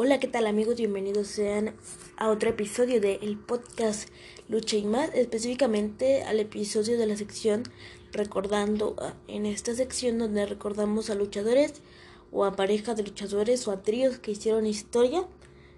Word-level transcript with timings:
Hola, 0.00 0.20
¿qué 0.20 0.28
tal 0.28 0.46
amigos? 0.46 0.76
Bienvenidos 0.76 1.26
sean 1.26 1.74
a 2.16 2.30
otro 2.30 2.50
episodio 2.50 3.00
del 3.00 3.36
podcast 3.36 4.08
Lucha 4.48 4.76
y 4.76 4.84
más, 4.84 5.10
específicamente 5.12 6.22
al 6.22 6.38
episodio 6.38 6.96
de 6.96 7.06
la 7.06 7.16
sección 7.16 7.64
recordando, 8.12 8.94
ah, 9.00 9.14
en 9.26 9.44
esta 9.44 9.74
sección 9.74 10.20
donde 10.20 10.46
recordamos 10.46 11.10
a 11.10 11.16
luchadores 11.16 11.82
o 12.30 12.44
a 12.44 12.54
parejas 12.54 12.96
de 12.96 13.02
luchadores 13.02 13.66
o 13.66 13.72
a 13.72 13.82
tríos 13.82 14.20
que 14.20 14.30
hicieron 14.30 14.66
historia 14.66 15.26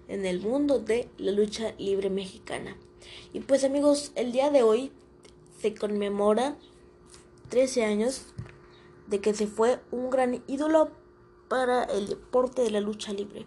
en 0.07 0.27
el 0.27 0.43
mundo 0.43 0.81
de 0.81 1.09
la 1.17 1.33
lucha 1.33 1.73
libre 1.79 2.11
mexicana. 2.11 2.77
Y 3.33 3.41
pues 3.41 3.65
amigos, 3.65 4.13
el 4.17 4.33
día 4.33 4.51
de 4.51 4.63
hoy 4.63 4.93
se 5.63 5.75
conmemora 5.75 6.59
13 7.49 7.87
años 7.87 8.27
de 9.07 9.23
que 9.23 9.33
se 9.33 9.47
fue 9.47 9.81
un 9.91 10.11
gran 10.11 10.43
ídolo 10.47 10.91
para 11.49 11.85
el 11.85 12.07
deporte 12.07 12.61
de 12.61 12.71
la 12.71 12.81
lucha 12.81 13.15
libre 13.15 13.47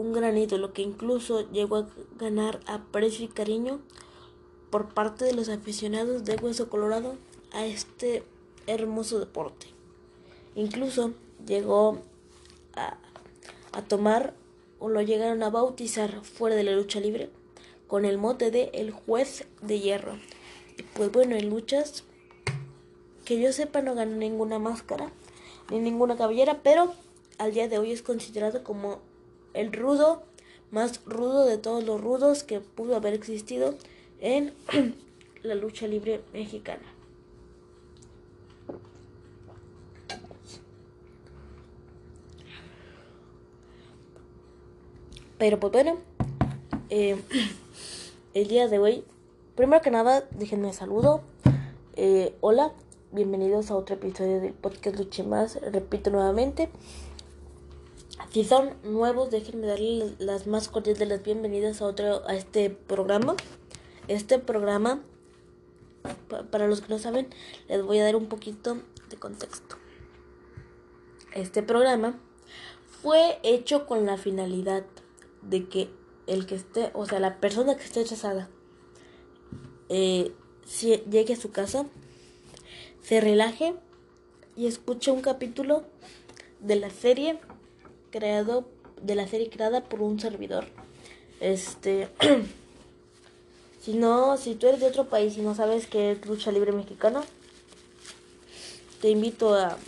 un 0.00 0.12
gran 0.12 0.38
ídolo 0.38 0.72
que 0.72 0.82
incluso 0.82 1.50
llegó 1.52 1.76
a 1.76 1.88
ganar 2.18 2.60
aprecio 2.66 3.26
y 3.26 3.28
cariño 3.28 3.80
por 4.70 4.94
parte 4.94 5.26
de 5.26 5.34
los 5.34 5.50
aficionados 5.50 6.24
de 6.24 6.36
Hueso 6.36 6.70
Colorado 6.70 7.16
a 7.52 7.66
este 7.66 8.22
hermoso 8.66 9.20
deporte. 9.20 9.66
Incluso 10.54 11.12
llegó 11.46 11.98
a, 12.74 12.96
a 13.72 13.82
tomar 13.82 14.32
o 14.78 14.88
lo 14.88 15.02
llegaron 15.02 15.42
a 15.42 15.50
bautizar 15.50 16.24
fuera 16.24 16.56
de 16.56 16.64
la 16.64 16.72
lucha 16.72 16.98
libre 16.98 17.28
con 17.86 18.06
el 18.06 18.16
mote 18.16 18.50
de 18.50 18.70
el 18.72 18.92
juez 18.92 19.46
de 19.60 19.80
hierro. 19.80 20.18
Y 20.78 20.82
pues 20.82 21.12
bueno, 21.12 21.36
en 21.36 21.50
luchas 21.50 22.04
que 23.26 23.38
yo 23.38 23.52
sepa 23.52 23.82
no 23.82 23.94
ganó 23.94 24.16
ninguna 24.16 24.58
máscara 24.58 25.12
ni 25.70 25.78
ninguna 25.78 26.16
cabellera, 26.16 26.60
pero 26.62 26.94
al 27.36 27.52
día 27.52 27.68
de 27.68 27.78
hoy 27.78 27.92
es 27.92 28.00
considerado 28.00 28.64
como 28.64 29.09
el 29.54 29.72
rudo 29.72 30.22
más 30.70 31.04
rudo 31.04 31.44
de 31.46 31.58
todos 31.58 31.84
los 31.84 32.00
rudos 32.00 32.44
que 32.44 32.60
pudo 32.60 32.96
haber 32.96 33.14
existido 33.14 33.74
en 34.20 34.52
la 35.42 35.54
lucha 35.54 35.86
libre 35.86 36.20
mexicana. 36.32 36.82
Pero 45.38 45.58
pues 45.58 45.72
bueno, 45.72 45.96
eh, 46.90 47.16
el 48.34 48.48
día 48.48 48.68
de 48.68 48.78
hoy, 48.78 49.04
primero 49.56 49.80
que 49.80 49.90
nada, 49.90 50.28
déjenme 50.32 50.72
saludo. 50.74 51.22
Eh, 51.96 52.34
hola, 52.40 52.72
bienvenidos 53.10 53.70
a 53.70 53.76
otro 53.76 53.96
episodio 53.96 54.40
del 54.40 54.52
podcast 54.52 54.98
Luche 54.98 55.22
Más. 55.22 55.58
Repito 55.72 56.10
nuevamente, 56.10 56.68
si 58.32 58.44
son 58.44 58.74
nuevos, 58.84 59.30
déjenme 59.30 59.66
darles 59.66 60.12
las 60.20 60.46
más 60.46 60.68
cordiales 60.68 61.00
de 61.00 61.06
las 61.06 61.22
bienvenidas 61.24 61.82
a 61.82 61.86
otro 61.86 62.22
a 62.28 62.36
este 62.36 62.70
programa. 62.70 63.34
Este 64.06 64.38
programa, 64.38 65.02
para 66.52 66.68
los 66.68 66.80
que 66.80 66.90
no 66.90 67.00
saben, 67.00 67.28
les 67.68 67.82
voy 67.82 67.98
a 67.98 68.04
dar 68.04 68.14
un 68.14 68.26
poquito 68.26 68.78
de 69.08 69.16
contexto. 69.16 69.76
Este 71.34 71.64
programa 71.64 72.20
fue 73.02 73.40
hecho 73.42 73.86
con 73.86 74.06
la 74.06 74.16
finalidad 74.16 74.84
de 75.42 75.68
que 75.68 75.90
el 76.28 76.46
que 76.46 76.54
esté, 76.54 76.90
o 76.94 77.06
sea, 77.06 77.18
la 77.18 77.40
persona 77.40 77.76
que 77.76 77.82
esté 77.82 78.02
rechazada, 78.02 78.48
eh, 79.88 80.32
si 80.64 80.98
llegue 81.10 81.34
a 81.34 81.40
su 81.40 81.50
casa, 81.50 81.84
se 83.02 83.20
relaje 83.20 83.74
y 84.56 84.68
escuche 84.68 85.10
un 85.10 85.20
capítulo 85.20 85.82
de 86.60 86.76
la 86.76 86.90
serie 86.90 87.40
creado 88.10 88.66
de 89.02 89.14
la 89.14 89.26
serie 89.26 89.50
creada 89.50 89.84
por 89.84 90.02
un 90.02 90.20
servidor. 90.20 90.66
Este 91.40 92.08
si 93.80 93.94
no, 93.94 94.36
si 94.36 94.54
tú 94.54 94.66
eres 94.68 94.80
de 94.80 94.86
otro 94.86 95.08
país 95.08 95.36
y 95.36 95.40
no 95.40 95.54
sabes 95.54 95.86
qué 95.86 96.12
es 96.12 96.26
lucha 96.26 96.52
libre 96.52 96.72
mexicana, 96.72 97.22
te 99.00 99.08
invito 99.08 99.54
a, 99.54 99.78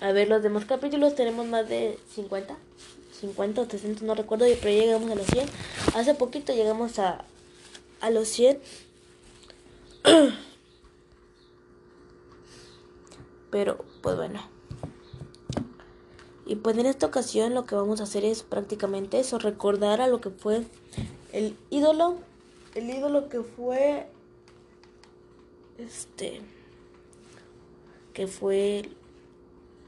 a 0.00 0.12
ver 0.12 0.28
los 0.28 0.42
demás 0.42 0.64
capítulos. 0.64 1.14
Tenemos 1.14 1.46
más 1.46 1.68
de 1.68 1.98
50, 2.14 2.56
50 3.20 3.60
o 3.60 3.68
60, 3.68 4.04
no 4.04 4.14
recuerdo, 4.14 4.46
pero 4.60 4.70
llegamos 4.70 5.10
a 5.10 5.16
los 5.16 5.26
100. 5.26 5.48
Hace 5.94 6.14
poquito 6.14 6.54
llegamos 6.54 6.98
a, 6.98 7.24
a 8.00 8.10
los 8.10 8.28
100. 8.28 8.60
Pero, 13.50 13.84
pues 14.02 14.16
bueno. 14.16 14.53
Y 16.46 16.56
pues 16.56 16.76
en 16.76 16.86
esta 16.86 17.06
ocasión 17.06 17.54
lo 17.54 17.64
que 17.64 17.74
vamos 17.74 18.00
a 18.00 18.04
hacer 18.04 18.24
es 18.24 18.42
prácticamente 18.42 19.18
eso, 19.18 19.38
recordar 19.38 20.00
a 20.00 20.08
lo 20.08 20.20
que 20.20 20.30
fue 20.30 20.62
el 21.32 21.56
ídolo, 21.70 22.16
el 22.74 22.90
ídolo 22.90 23.28
que 23.28 23.40
fue 23.42 24.06
este 25.78 26.40
que 28.12 28.26
fue 28.26 28.88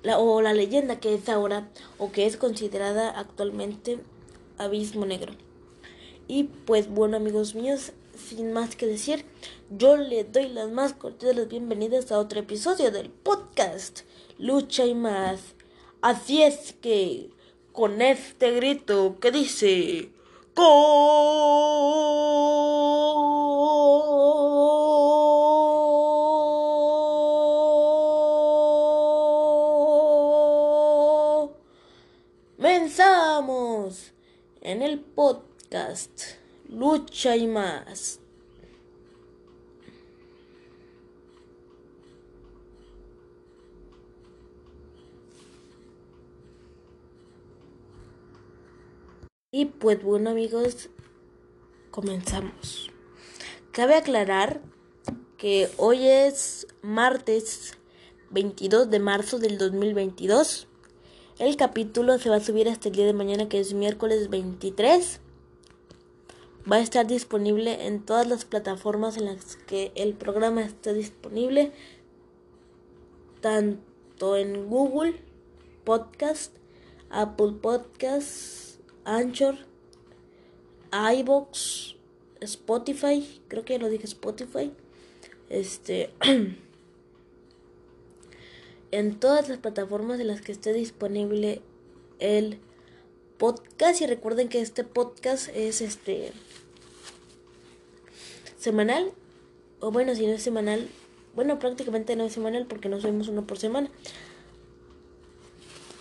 la 0.03 0.19
o 0.19 0.43
la 0.43 0.53
leyenda 0.53 0.99
que 0.99 1.15
es 1.15 1.29
ahora 1.29 1.69
o 1.99 2.11
que 2.11 2.27
es 2.27 2.37
considerada 2.37 3.11
actualmente 3.11 3.99
Abismo 4.59 5.07
Negro. 5.07 5.35
Y 6.29 6.45
pues 6.45 6.89
bueno, 6.89 7.17
amigos 7.19 7.55
míos, 7.55 7.93
sin 8.17 8.53
más 8.53 8.75
que 8.75 8.87
decir, 8.87 9.25
yo 9.71 9.97
le 9.97 10.25
doy 10.25 10.49
las 10.49 10.71
más 10.71 10.93
cordiales 10.93 11.49
bienvenidas 11.49 12.11
a 12.11 12.19
otro 12.19 12.41
episodio 12.41 12.91
del 12.91 13.11
podcast 13.11 14.01
Lucha 14.39 14.87
y 14.87 14.95
más. 14.95 15.56
Así 16.01 16.43
es 16.43 16.75
que 16.81 17.31
con 17.73 18.01
este 18.01 18.53
grito 18.53 19.17
que 19.21 19.31
dice 19.31 20.11
comenzamos 32.87 34.13
en 34.61 34.83
el 34.83 35.01
podcast 35.01 36.11
Lucha 36.69 37.37
y 37.37 37.47
más. 37.47 38.21
Y 49.59 49.65
pues 49.65 50.03
bueno 50.03 50.29
amigos, 50.29 50.91
comenzamos. 51.91 52.91
Cabe 53.73 53.95
aclarar 53.95 54.61
que 55.39 55.71
hoy 55.79 56.07
es 56.07 56.67
martes 56.83 57.73
22 58.29 58.91
de 58.91 58.99
marzo 58.99 59.39
del 59.39 59.57
2022. 59.57 60.69
El 61.39 61.57
capítulo 61.57 62.19
se 62.19 62.29
va 62.29 62.37
a 62.37 62.41
subir 62.41 62.69
hasta 62.69 62.91
el 62.91 62.97
día 62.97 63.07
de 63.07 63.15
mañana 63.15 63.49
que 63.49 63.59
es 63.59 63.73
miércoles 63.73 64.29
23. 64.29 65.21
Va 66.71 66.77
a 66.77 66.81
estar 66.81 67.07
disponible 67.07 67.87
en 67.87 68.05
todas 68.05 68.27
las 68.27 68.45
plataformas 68.45 69.17
en 69.17 69.25
las 69.25 69.57
que 69.57 69.91
el 69.95 70.13
programa 70.13 70.65
está 70.65 70.93
disponible. 70.93 71.73
Tanto 73.41 74.37
en 74.37 74.69
Google 74.69 75.19
Podcast, 75.83 76.55
Apple 77.09 77.53
Podcast 77.63 78.66
Anchor, 79.07 79.57
iBox, 80.93 81.95
Spotify, 82.41 83.41
creo 83.47 83.65
que 83.65 83.75
ya 83.75 83.79
lo 83.79 83.89
dije 83.89 84.05
Spotify. 84.05 84.73
Este 85.49 86.11
en 88.91 89.21
todas 89.21 89.49
las 89.49 89.59
plataformas 89.59 90.19
en 90.19 90.27
las 90.27 90.41
que 90.41 90.51
esté 90.51 90.73
disponible 90.73 91.63
el 92.19 92.59
podcast 93.39 94.01
y 94.01 94.07
recuerden 94.07 94.49
que 94.49 94.61
este 94.61 94.83
podcast 94.83 95.49
es 95.55 95.81
este 95.83 96.33
semanal 98.59 99.13
o 99.79 99.93
bueno, 99.93 100.17
si 100.17 100.27
no 100.27 100.33
es 100.33 100.43
semanal, 100.43 100.89
bueno, 101.37 101.61
prácticamente 101.61 102.17
no 102.17 102.25
es 102.25 102.33
semanal 102.33 102.67
porque 102.67 102.89
no 102.89 103.01
subimos 103.01 103.29
uno 103.29 103.47
por 103.47 103.59
semana. 103.59 103.89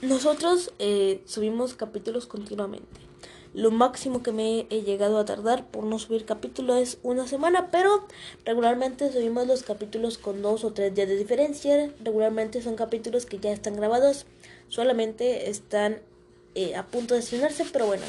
Nosotros 0.07 0.72
eh, 0.78 1.22
subimos 1.25 1.74
capítulos 1.74 2.28
continuamente. 2.28 3.02
Lo 3.56 3.72
máximo 3.72 4.22
que 4.22 4.31
me 4.31 4.68
he 4.69 4.84
llegado 4.84 5.18
a 5.18 5.25
tardar 5.25 5.66
por 5.72 5.84
no 5.84 5.98
subir 5.98 6.25
capítulo 6.25 6.75
es 6.75 7.00
una 7.02 7.28
semana, 7.28 7.72
pero 7.72 8.06
regularmente 8.44 9.12
subimos 9.12 9.48
los 9.48 9.63
capítulos 9.63 10.19
con 10.19 10.44
dos 10.44 10.63
o 10.63 10.74
tres 10.74 10.94
días 10.94 11.07
de 11.07 11.16
diferencia. 11.16 11.92
Regularmente 12.04 12.62
son 12.62 12.75
capítulos 12.75 13.25
que 13.25 13.40
ya 13.40 13.52
están 13.52 13.78
grabados, 13.78 14.28
solamente 14.68 15.50
están 15.50 16.02
eh, 16.54 16.75
a 16.75 16.86
punto 16.86 17.16
de 17.16 17.22
estrenarse, 17.22 17.66
pero 17.74 17.88
bueno, 17.88 18.04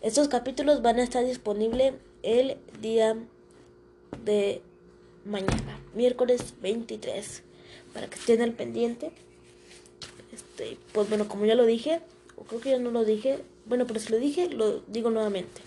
estos 0.00 0.28
capítulos 0.28 0.80
van 0.80 0.98
a 0.98 1.02
estar 1.02 1.26
disponibles 1.26 1.92
el 2.22 2.56
día 2.80 3.18
de 4.24 4.62
mañana, 5.26 5.78
miércoles 5.94 6.54
23, 6.62 7.42
para 7.92 8.08
que 8.08 8.14
estén 8.14 8.40
al 8.40 8.52
pendiente. 8.52 9.12
Este, 10.58 10.76
pues 10.92 11.08
bueno, 11.08 11.28
como 11.28 11.44
ya 11.44 11.54
lo 11.54 11.66
dije, 11.66 12.00
o 12.36 12.42
creo 12.42 12.60
que 12.60 12.70
ya 12.70 12.78
no 12.78 12.90
lo 12.90 13.04
dije, 13.04 13.44
Bueno, 13.66 13.86
pero 13.86 14.00
si 14.00 14.10
lo 14.10 14.18
dije, 14.18 14.48
lo 14.48 14.80
digo 14.80 15.10
nuevamente. 15.10 15.60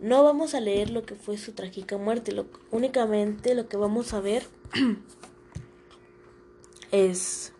No 0.00 0.22
vamos 0.22 0.54
a 0.54 0.60
leer 0.60 0.90
lo 0.90 1.06
que 1.06 1.14
fue 1.14 1.38
su 1.38 1.52
trágica 1.52 1.96
muerte, 1.96 2.32
lo, 2.32 2.46
únicamente 2.70 3.54
lo 3.54 3.68
que 3.68 3.78
vamos 3.78 4.12
a 4.12 4.20
ver 4.20 4.44
es 6.90 7.52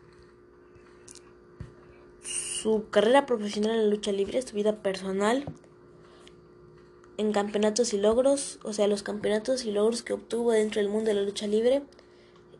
su 2.22 2.90
carrera 2.90 3.24
profesional 3.24 3.70
en 3.70 3.84
la 3.84 3.88
lucha 3.88 4.12
libre, 4.12 4.42
su 4.42 4.56
vida 4.56 4.82
personal, 4.82 5.46
en 7.16 7.32
campeonatos 7.32 7.94
y 7.94 7.98
logros, 7.98 8.58
o 8.62 8.74
sea, 8.74 8.88
los 8.88 9.02
campeonatos 9.02 9.64
y 9.64 9.70
logros 9.70 10.02
que 10.02 10.12
obtuvo 10.12 10.52
dentro 10.52 10.82
del 10.82 10.90
mundo 10.90 11.08
de 11.08 11.14
la 11.14 11.22
lucha 11.22 11.46
libre 11.46 11.82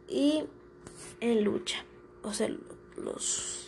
y 0.08 0.44
en 1.20 1.44
lucha, 1.44 1.84
o 2.22 2.32
sea, 2.32 2.48
los 2.96 3.65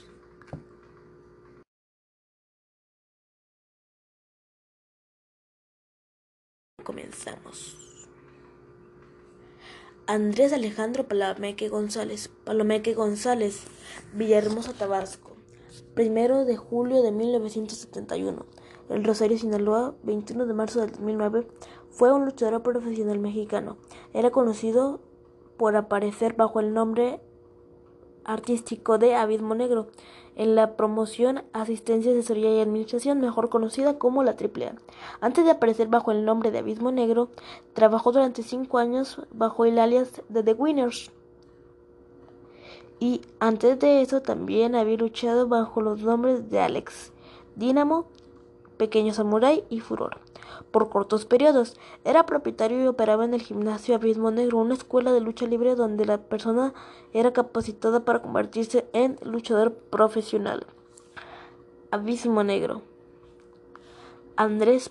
comenzamos. 6.88 7.76
Andrés 10.06 10.54
Alejandro 10.54 11.06
Palomeque 11.06 11.68
González, 11.68 12.30
Palomeque 12.44 12.94
González, 12.94 13.64
Villahermosa, 14.14 14.72
Tabasco, 14.72 15.36
primero 15.92 16.46
de 16.46 16.56
julio 16.56 17.02
de 17.02 17.12
1971. 17.12 18.46
El 18.88 19.04
Rosario, 19.04 19.36
Sinaloa, 19.36 19.96
21 20.02 20.46
de 20.46 20.54
marzo 20.54 20.80
del 20.80 20.92
2009, 20.92 21.46
fue 21.90 22.10
un 22.10 22.24
luchador 22.24 22.62
profesional 22.62 23.18
mexicano. 23.18 23.76
Era 24.14 24.30
conocido 24.30 25.02
por 25.58 25.76
aparecer 25.76 26.36
bajo 26.36 26.58
el 26.58 26.72
nombre 26.72 27.20
artístico 28.24 28.96
de 28.96 29.14
Abismo 29.14 29.54
Negro 29.54 29.88
en 30.38 30.54
la 30.54 30.76
promoción, 30.76 31.42
asistencia, 31.52 32.12
asesoría 32.12 32.54
y 32.54 32.60
administración, 32.60 33.20
mejor 33.20 33.50
conocida 33.50 33.98
como 33.98 34.22
la 34.22 34.30
AAA. 34.30 34.76
Antes 35.20 35.44
de 35.44 35.50
aparecer 35.50 35.88
bajo 35.88 36.12
el 36.12 36.24
nombre 36.24 36.52
de 36.52 36.58
Abismo 36.58 36.92
Negro, 36.92 37.28
trabajó 37.74 38.12
durante 38.12 38.44
cinco 38.44 38.78
años 38.78 39.20
bajo 39.32 39.64
el 39.64 39.78
alias 39.78 40.22
de 40.28 40.44
The 40.44 40.54
Winners. 40.54 41.10
Y 43.00 43.20
antes 43.40 43.78
de 43.80 44.00
eso 44.00 44.22
también 44.22 44.76
había 44.76 44.96
luchado 44.96 45.48
bajo 45.48 45.82
los 45.82 46.00
nombres 46.00 46.48
de 46.48 46.60
Alex, 46.60 47.12
Dynamo, 47.56 48.06
Pequeño 48.76 49.12
Samurai 49.12 49.64
y 49.68 49.80
Furor 49.80 50.27
por 50.70 50.88
cortos 50.88 51.24
periodos. 51.24 51.76
Era 52.04 52.26
propietario 52.26 52.82
y 52.82 52.86
operaba 52.86 53.24
en 53.24 53.34
el 53.34 53.42
gimnasio 53.42 53.94
Abismo 53.94 54.30
Negro, 54.30 54.58
una 54.58 54.74
escuela 54.74 55.12
de 55.12 55.20
lucha 55.20 55.46
libre 55.46 55.74
donde 55.74 56.04
la 56.04 56.18
persona 56.18 56.74
era 57.12 57.32
capacitada 57.32 58.04
para 58.04 58.22
convertirse 58.22 58.86
en 58.92 59.18
luchador 59.22 59.72
profesional. 59.72 60.66
Abismo 61.90 62.44
Negro. 62.44 62.82
Andrés 64.36 64.90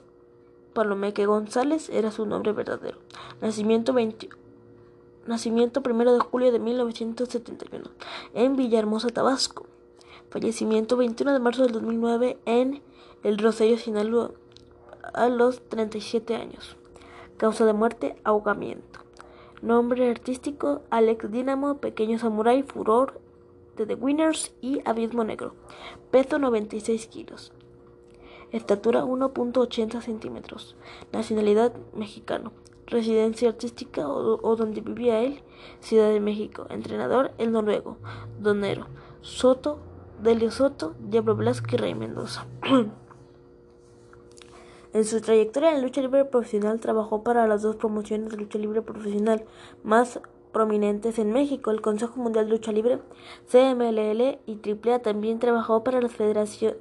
Palomeque 0.73 1.25
González 1.25 1.89
era 1.89 2.11
su 2.11 2.25
nombre 2.25 2.51
verdadero. 2.51 2.97
Nacimiento 3.41 3.93
20, 3.93 4.29
Nacimiento 5.27 5.81
1 5.83 6.13
de 6.13 6.19
julio 6.19 6.51
de 6.51 6.59
1971 6.59 7.85
en 8.33 8.55
Villahermosa, 8.55 9.09
Tabasco. 9.09 9.65
Fallecimiento 10.29 10.97
21 10.97 11.33
de 11.33 11.39
marzo 11.39 11.63
del 11.63 11.71
2009 11.71 12.37
en 12.45 12.81
El 13.23 13.37
Rosario, 13.37 13.77
Sinaloa 13.77 14.31
a 15.13 15.29
los 15.29 15.61
37 15.69 16.35
años. 16.35 16.77
Causa 17.37 17.65
de 17.65 17.73
muerte, 17.73 18.15
ahogamiento. 18.23 18.99
Nombre 19.61 20.09
artístico, 20.09 20.81
Alex 20.89 21.31
Dynamo, 21.31 21.77
Pequeño 21.77 22.19
Samurai, 22.19 22.63
Furor, 22.63 23.19
de 23.75 23.85
The 23.85 23.95
Winners 23.95 24.53
y 24.61 24.81
Abismo 24.85 25.23
Negro. 25.23 25.53
Peso 26.11 26.39
96 26.39 27.07
kilos. 27.07 27.53
Estatura 28.51 29.03
1.80 29.03 30.01
centímetros. 30.01 30.75
Nacionalidad 31.11 31.73
mexicano. 31.93 32.53
Residencia 32.85 33.49
artística 33.49 34.07
o, 34.07 34.55
donde 34.55 34.81
vivía 34.81 35.19
él, 35.19 35.43
Ciudad 35.79 36.09
de 36.09 36.19
México. 36.19 36.65
Entrenador, 36.69 37.31
el 37.37 37.51
noruego. 37.51 37.97
Donero. 38.39 38.87
Soto, 39.21 39.79
Delio 40.21 40.51
Soto, 40.51 40.95
Diablo 40.99 41.35
Blasco 41.35 41.67
y 41.73 41.77
Rey 41.77 41.95
Mendoza. 41.95 42.45
En 44.97 45.05
su 45.05 45.21
trayectoria 45.21 45.75
en 45.75 45.83
lucha 45.83 46.01
libre 46.01 46.25
profesional 46.25 46.79
trabajó 46.79 47.21
para 47.21 47.45
las 47.45 47.61
dos 47.61 47.75
promociones 47.75 48.31
de 48.31 48.37
lucha 48.37 48.57
libre 48.57 48.81
profesional 48.81 49.45
más 49.83 50.19
prominentes 50.51 51.19
en 51.19 51.31
México, 51.31 51.69
el 51.69 51.81
Consejo 51.81 52.19
Mundial 52.19 52.45
de 52.45 52.51
Lucha 52.53 52.71
Libre, 52.71 52.97
CMLL 53.45 54.39
y 54.47 54.59
AAA. 54.59 55.03
También 55.03 55.37
trabajó 55.37 55.83
para 55.83 56.01
las 56.01 56.13
federaciones 56.13 56.77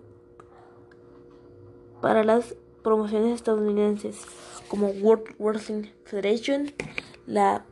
para 2.01 2.25
las 2.25 2.57
promociones 2.83 3.35
estadounidenses 3.35 4.25
como 4.69 4.87
World 4.87 5.37
Wrestling 5.39 5.91
Federation, 6.05 6.73
la 7.27 7.67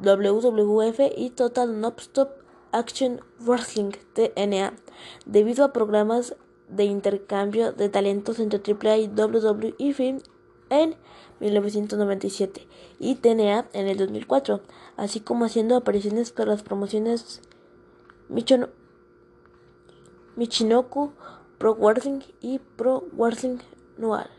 WWF 0.00 0.98
y 1.16 1.30
Total 1.30 1.80
Nonstop 1.80 2.30
Action 2.72 3.20
Wrestling 3.38 3.92
TNA, 4.14 4.74
debido 5.26 5.64
a 5.64 5.72
programas 5.72 6.34
de 6.70 6.84
intercambio 6.84 7.72
de 7.72 7.88
talentos 7.88 8.38
entre 8.38 8.60
AAA 8.60 8.98
y 8.98 9.08
WWE 9.08 9.74
en 10.70 10.96
1997 11.40 12.66
y 12.98 13.16
TNA 13.16 13.68
en 13.72 13.88
el 13.88 13.96
2004, 13.96 14.60
así 14.96 15.20
como 15.20 15.44
haciendo 15.44 15.76
apariciones 15.76 16.32
para 16.32 16.50
las 16.50 16.62
promociones 16.62 17.42
Michinoku 20.36 21.12
Pro 21.58 21.74
Wrestling 21.74 22.20
y 22.40 22.58
Pro 22.58 23.04
Wrestling 23.12 23.58
Noir 23.98 24.30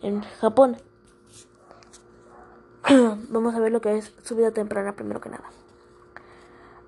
en 0.00 0.22
Japón. 0.22 0.76
Vamos 3.28 3.54
a 3.54 3.60
ver 3.60 3.72
lo 3.72 3.80
que 3.80 3.96
es 3.98 4.12
su 4.22 4.36
vida 4.36 4.52
temprana 4.52 4.94
primero 4.94 5.20
que 5.20 5.30
nada. 5.30 5.61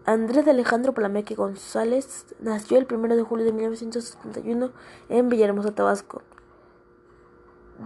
Andrés 0.06 0.46
Alejandro 0.46 0.92
Palameque 0.92 1.34
González 1.34 2.26
nació 2.38 2.76
el 2.76 2.86
1 2.92 3.16
de 3.16 3.22
julio 3.22 3.46
de 3.46 3.52
1971 3.52 4.70
en 5.08 5.28
Villahermosa, 5.30 5.74
Tabasco. 5.74 6.20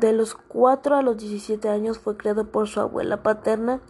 De 0.01 0.13
los 0.13 0.35
4 0.35 0.97
a 0.97 1.03
los 1.03 1.17
17 1.17 1.69
años 1.69 2.01
fue 2.01 2.17
criado 2.17 2.49
por 2.49 2.67
su 2.67 2.81
abuela 2.81 3.23
paterna, 3.23 3.81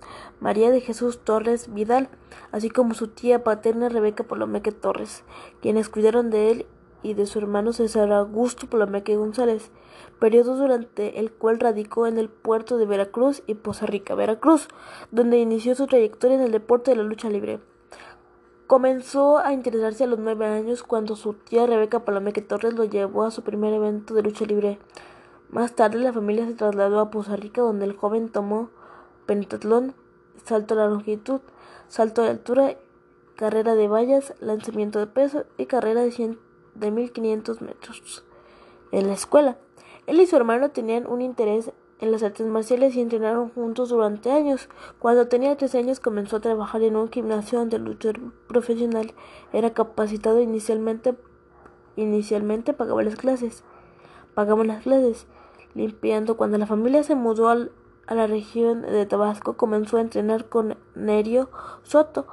María 0.41 0.71
de 0.71 0.83
Jesús 0.83 1.21
Torres 1.25 1.73
Vidal, 1.73 2.11
así 2.53 2.69
como 2.69 2.93
su 2.93 3.09
tía 3.09 3.43
paterna 3.45 3.89
Rebeca 3.89 4.25
Palomeque 4.25 4.73
Torres, 4.73 5.25
quienes 5.63 5.89
cuidaron 5.89 6.29
de 6.29 6.51
él 6.51 6.67
y 7.03 7.15
de 7.15 7.25
su 7.25 7.39
hermano 7.39 7.73
César 7.73 8.13
Augusto 8.13 8.67
Palomeque 8.69 9.17
González, 9.17 9.71
periodo 10.21 10.55
durante 10.55 11.19
el 11.19 11.33
cual 11.33 11.61
radicó 11.61 12.07
en 12.07 12.19
el 12.19 12.29
puerto 12.29 12.77
de 12.77 12.85
Veracruz 12.85 13.43
y 13.47 13.55
Poza 13.55 13.87
Rica, 13.87 14.15
Veracruz, 14.15 14.69
donde 15.11 15.39
inició 15.39 15.75
su 15.75 15.87
trayectoria 15.87 16.37
en 16.37 16.43
el 16.43 16.53
deporte 16.53 16.91
de 16.91 16.99
la 16.99 17.05
lucha 17.05 17.31
libre. 17.31 17.59
Comenzó 18.69 19.39
a 19.39 19.55
interesarse 19.55 20.05
a 20.05 20.07
los 20.07 20.19
nueve 20.19 20.45
años 20.45 20.83
cuando 20.83 21.17
su 21.17 21.33
tía 21.33 21.67
Rebeca 21.67 22.05
Palomeque 22.05 22.43
Torres 22.43 22.75
lo 22.75 22.85
llevó 22.85 23.25
a 23.25 23.31
su 23.31 23.43
primer 23.43 23.73
evento 23.73 24.13
de 24.13 24.21
lucha 24.21 24.45
libre. 24.45 24.79
Más 25.49 25.73
tarde 25.75 25.97
la 26.01 26.13
familia 26.13 26.47
se 26.47 26.53
trasladó 26.53 27.01
a 27.01 27.11
Poza 27.11 27.35
Rica 27.37 27.63
donde 27.63 27.87
el 27.87 27.97
joven 27.97 28.29
tomó 28.29 28.69
pentatlón, 29.25 29.95
salto 30.45 30.75
a 30.75 30.77
la 30.77 30.87
longitud, 30.89 31.41
salto 31.89 32.21
de 32.21 32.29
altura, 32.29 32.77
carrera 33.37 33.75
de 33.75 33.89
vallas, 33.89 34.35
lanzamiento 34.39 34.99
de 34.99 35.07
peso 35.07 35.47
y 35.57 35.65
carrera 35.65 36.03
de, 36.03 36.11
100, 36.11 36.39
de 36.75 36.91
1500 36.91 37.63
metros. 37.63 38.23
En 38.93 39.07
la 39.07 39.15
escuela, 39.15 39.57
él 40.07 40.21
y 40.21 40.27
su 40.27 40.37
hermano 40.37 40.73
tenían 40.73 41.07
un 41.07 41.23
interés 41.23 41.73
en 42.01 42.13
las 42.13 42.23
artes 42.23 42.47
marciales 42.47 42.95
y 42.95 43.01
entrenaron 43.01 43.51
juntos 43.51 43.89
durante 43.89 44.31
años. 44.31 44.69
Cuando 44.99 45.29
tenía 45.29 45.57
tres 45.57 45.75
años 45.75 46.01
comenzó 46.01 46.37
a 46.37 46.41
trabajar 46.41 46.83
en 46.83 46.97
un 46.97 47.11
gimnasio 47.11 47.59
donde 47.59 47.79
luchador 47.79 48.33
profesional 48.47 49.13
era 49.53 49.73
capacitado 49.75 50.41
inicialmente 50.41 51.15
inicialmente 51.97 52.73
pagaba 52.73 53.03
las 53.03 53.17
clases. 53.17 53.65
Pagaba 54.35 54.65
las 54.65 54.83
clases. 54.83 55.27
Limpiando 55.75 56.37
cuando 56.37 56.59
la 56.59 56.67
familia 56.67 57.03
se 57.03 57.15
mudó 57.15 57.49
a 57.49 58.15
la 58.15 58.27
región 58.27 58.83
de 58.83 59.05
Tabasco 59.07 59.57
comenzó 59.57 59.97
a 59.99 60.01
entrenar 60.01 60.49
con 60.49 60.77
Nerio 60.95 61.51
Soto 61.83 62.27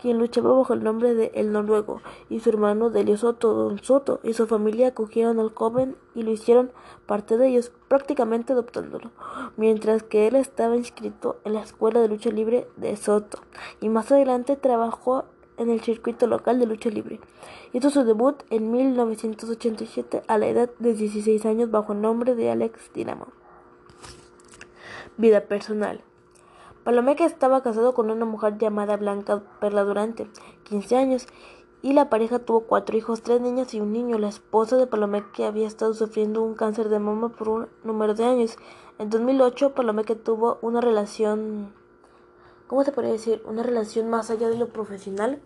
quien 0.00 0.18
luchaba 0.18 0.52
bajo 0.52 0.72
el 0.72 0.84
nombre 0.84 1.14
de 1.14 1.30
El 1.34 1.52
Noruego, 1.52 2.00
y 2.28 2.40
su 2.40 2.50
hermano 2.50 2.90
Delio 2.90 3.16
Soto, 3.16 3.52
Don 3.52 3.82
Soto, 3.82 4.20
y 4.22 4.32
su 4.32 4.46
familia 4.46 4.88
acogieron 4.88 5.40
al 5.40 5.52
joven 5.52 5.96
y 6.14 6.22
lo 6.22 6.30
hicieron 6.30 6.72
parte 7.06 7.36
de 7.36 7.48
ellos, 7.48 7.72
prácticamente 7.88 8.52
adoptándolo, 8.52 9.10
mientras 9.56 10.02
que 10.02 10.26
él 10.26 10.36
estaba 10.36 10.76
inscrito 10.76 11.40
en 11.44 11.54
la 11.54 11.62
Escuela 11.62 12.00
de 12.00 12.08
Lucha 12.08 12.30
Libre 12.30 12.68
de 12.76 12.96
Soto, 12.96 13.40
y 13.80 13.88
más 13.88 14.10
adelante 14.12 14.56
trabajó 14.56 15.24
en 15.58 15.70
el 15.70 15.80
circuito 15.80 16.26
local 16.26 16.58
de 16.58 16.66
lucha 16.66 16.88
libre. 16.88 17.20
Hizo 17.72 17.90
su 17.90 18.04
debut 18.04 18.42
en 18.48 18.70
1987 18.70 20.22
a 20.26 20.38
la 20.38 20.46
edad 20.46 20.70
de 20.78 20.94
16 20.94 21.44
años 21.44 21.70
bajo 21.70 21.92
el 21.92 22.00
nombre 22.00 22.34
de 22.34 22.50
Alex 22.50 22.92
Dynamo. 22.94 23.26
Vida 25.16 25.42
personal. 25.42 26.02
Palomeque 26.88 27.26
estaba 27.26 27.62
casado 27.62 27.92
con 27.92 28.10
una 28.10 28.24
mujer 28.24 28.56
llamada 28.56 28.96
Blanca 28.96 29.42
Perla 29.60 29.84
durante 29.84 30.26
15 30.70 30.96
años 30.96 31.26
y 31.82 31.92
la 31.92 32.08
pareja 32.08 32.38
tuvo 32.38 32.62
cuatro 32.62 32.96
hijos, 32.96 33.20
tres 33.20 33.42
niñas 33.42 33.74
y 33.74 33.80
un 33.82 33.92
niño. 33.92 34.16
La 34.16 34.28
esposa 34.28 34.78
de 34.78 34.86
Palomeque 34.86 35.44
había 35.44 35.66
estado 35.66 35.92
sufriendo 35.92 36.40
un 36.40 36.54
cáncer 36.54 36.88
de 36.88 36.98
mama 36.98 37.28
por 37.28 37.50
un 37.50 37.68
número 37.84 38.14
de 38.14 38.24
años. 38.24 38.56
En 38.98 39.10
2008, 39.10 39.74
Palomeque 39.74 40.14
tuvo 40.14 40.56
una 40.62 40.80
relación, 40.80 41.74
¿cómo 42.68 42.82
se 42.84 42.92
podría 42.92 43.12
decir? 43.12 43.42
Una 43.44 43.62
relación 43.62 44.08
más 44.08 44.30
allá 44.30 44.48
de 44.48 44.56
lo 44.56 44.68
profesional 44.68 45.42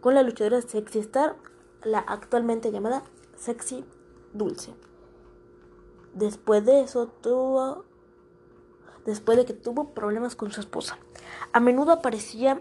con 0.00 0.16
la 0.16 0.24
luchadora 0.24 0.62
Sexy 0.62 0.98
Star, 0.98 1.36
la 1.84 2.00
actualmente 2.00 2.72
llamada 2.72 3.04
Sexy 3.36 3.84
Dulce. 4.32 4.74
Después 6.12 6.66
de 6.66 6.80
eso 6.80 7.06
tuvo 7.06 7.84
después 9.04 9.38
de 9.38 9.44
que 9.44 9.54
tuvo 9.54 9.90
problemas 9.94 10.36
con 10.36 10.52
su 10.52 10.60
esposa. 10.60 10.98
A 11.52 11.60
menudo 11.60 11.92
aparecía 11.92 12.60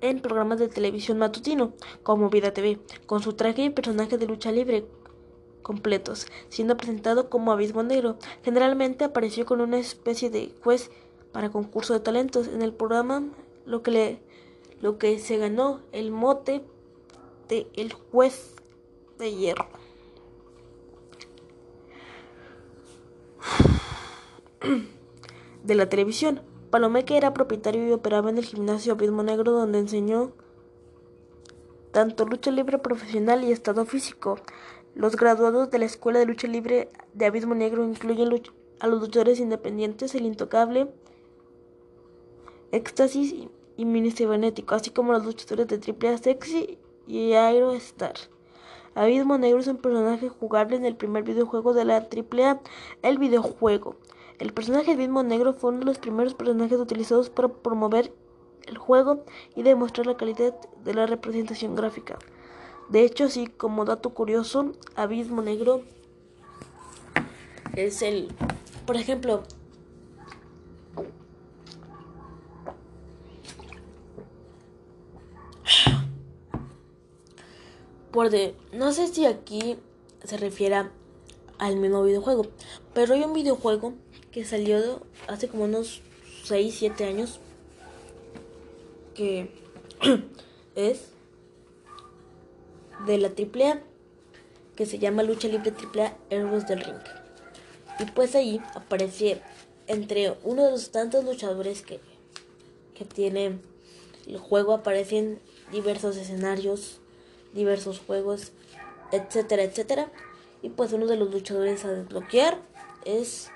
en 0.00 0.20
programas 0.20 0.58
de 0.58 0.68
televisión 0.68 1.18
matutino, 1.18 1.72
como 2.02 2.28
Vida 2.28 2.52
TV, 2.52 2.80
con 3.06 3.22
su 3.22 3.34
traje 3.34 3.62
y 3.64 3.70
personaje 3.70 4.18
de 4.18 4.26
lucha 4.26 4.52
libre 4.52 4.84
completos, 5.62 6.26
siendo 6.48 6.76
presentado 6.76 7.30
como 7.30 7.52
Abismo 7.52 7.82
Negro. 7.82 8.16
Generalmente 8.42 9.04
apareció 9.04 9.46
con 9.46 9.60
una 9.60 9.78
especie 9.78 10.28
de 10.28 10.52
juez 10.62 10.90
para 11.32 11.50
concurso 11.50 11.94
de 11.94 12.00
talentos 12.00 12.48
en 12.48 12.62
el 12.62 12.74
programa, 12.74 13.22
lo 13.64 13.82
que 13.82 13.90
le 13.90 14.20
lo 14.80 14.98
que 14.98 15.18
se 15.20 15.38
ganó 15.38 15.80
el 15.92 16.10
mote 16.10 16.64
de 17.48 17.68
el 17.74 17.92
juez 17.92 18.56
de 19.18 19.32
hierro. 19.32 19.68
de 25.64 25.74
la 25.74 25.88
televisión. 25.88 26.42
Palomeque 26.70 27.16
era 27.16 27.34
propietario 27.34 27.86
y 27.86 27.92
operaba 27.92 28.30
en 28.30 28.38
el 28.38 28.44
gimnasio 28.44 28.94
Abismo 28.94 29.22
Negro 29.22 29.52
donde 29.52 29.78
enseñó 29.78 30.32
tanto 31.92 32.24
lucha 32.24 32.50
libre 32.50 32.78
profesional 32.78 33.44
y 33.44 33.52
estado 33.52 33.84
físico. 33.84 34.38
Los 34.94 35.16
graduados 35.16 35.70
de 35.70 35.78
la 35.78 35.84
Escuela 35.84 36.18
de 36.18 36.26
Lucha 36.26 36.48
Libre 36.48 36.90
de 37.14 37.26
Abismo 37.26 37.54
Negro 37.54 37.84
incluyen 37.84 38.42
a 38.80 38.86
los 38.86 39.00
luchadores 39.00 39.40
independientes 39.40 40.14
El 40.14 40.26
Intocable, 40.26 40.88
Éxtasis 42.72 43.34
y 43.76 43.84
Mini 43.84 44.10
Cibernético, 44.10 44.74
así 44.74 44.90
como 44.90 45.12
los 45.12 45.24
luchadores 45.24 45.68
de 45.68 45.76
AAA 45.76 46.18
Sexy 46.18 46.78
y 47.06 47.32
Aero 47.34 47.72
Star. 47.72 48.14
Abismo 48.94 49.38
Negro 49.38 49.60
es 49.60 49.68
un 49.68 49.78
personaje 49.78 50.28
jugable 50.28 50.76
en 50.76 50.84
el 50.84 50.96
primer 50.96 51.22
videojuego 51.22 51.72
de 51.72 51.84
la 51.84 51.96
AAA, 51.96 52.60
el 53.02 53.18
videojuego. 53.18 53.96
El 54.42 54.52
personaje 54.52 54.90
Abismo 54.90 55.22
Negro 55.22 55.54
fue 55.54 55.70
uno 55.70 55.78
de 55.78 55.84
los 55.84 55.98
primeros 55.98 56.34
personajes 56.34 56.76
utilizados 56.76 57.30
para 57.30 57.46
promover 57.46 58.12
el 58.66 58.76
juego 58.76 59.24
y 59.54 59.62
demostrar 59.62 60.08
la 60.08 60.16
calidad 60.16 60.52
de 60.82 60.94
la 60.94 61.06
representación 61.06 61.76
gráfica. 61.76 62.18
De 62.88 63.04
hecho, 63.04 63.28
sí, 63.28 63.46
como 63.46 63.84
dato 63.84 64.10
curioso, 64.10 64.72
Abismo 64.96 65.42
Negro 65.42 65.82
es 67.76 68.02
el, 68.02 68.34
por 68.84 68.96
ejemplo, 68.96 69.44
por 78.10 78.28
de, 78.28 78.56
no 78.72 78.90
sé 78.90 79.06
si 79.06 79.24
aquí 79.24 79.78
se 80.24 80.36
refiere 80.36 80.90
al 81.58 81.76
mismo 81.76 82.02
videojuego, 82.02 82.46
pero 82.92 83.14
hay 83.14 83.22
un 83.22 83.34
videojuego 83.34 83.92
que 84.32 84.44
salió 84.44 85.02
hace 85.28 85.48
como 85.48 85.64
unos 85.64 86.00
6, 86.44 86.74
7 86.78 87.04
años 87.04 87.38
que 89.14 89.50
es 90.74 91.08
de 93.06 93.18
la 93.18 93.28
AAA 93.28 93.80
que 94.74 94.86
se 94.86 94.98
llama 94.98 95.22
Lucha 95.22 95.48
Libre 95.48 95.72
AAA 95.72 96.16
Héroes 96.30 96.66
del 96.66 96.80
Ring. 96.80 96.96
Y 97.98 98.04
pues 98.06 98.34
ahí 98.34 98.60
aparece 98.74 99.42
entre 99.86 100.34
uno 100.44 100.64
de 100.64 100.70
los 100.70 100.90
tantos 100.90 101.24
luchadores 101.24 101.82
que, 101.82 102.00
que 102.94 103.04
tiene 103.04 103.58
el 104.26 104.38
juego, 104.38 104.72
aparecen 104.72 105.40
diversos 105.70 106.16
escenarios, 106.16 107.00
diversos 107.52 108.00
juegos, 108.00 108.52
etcétera, 109.10 109.62
etcétera. 109.64 110.10
Y 110.62 110.70
pues 110.70 110.92
uno 110.92 111.06
de 111.06 111.16
los 111.16 111.30
luchadores 111.30 111.84
a 111.84 111.92
desbloquear 111.92 112.58
es 113.04 113.50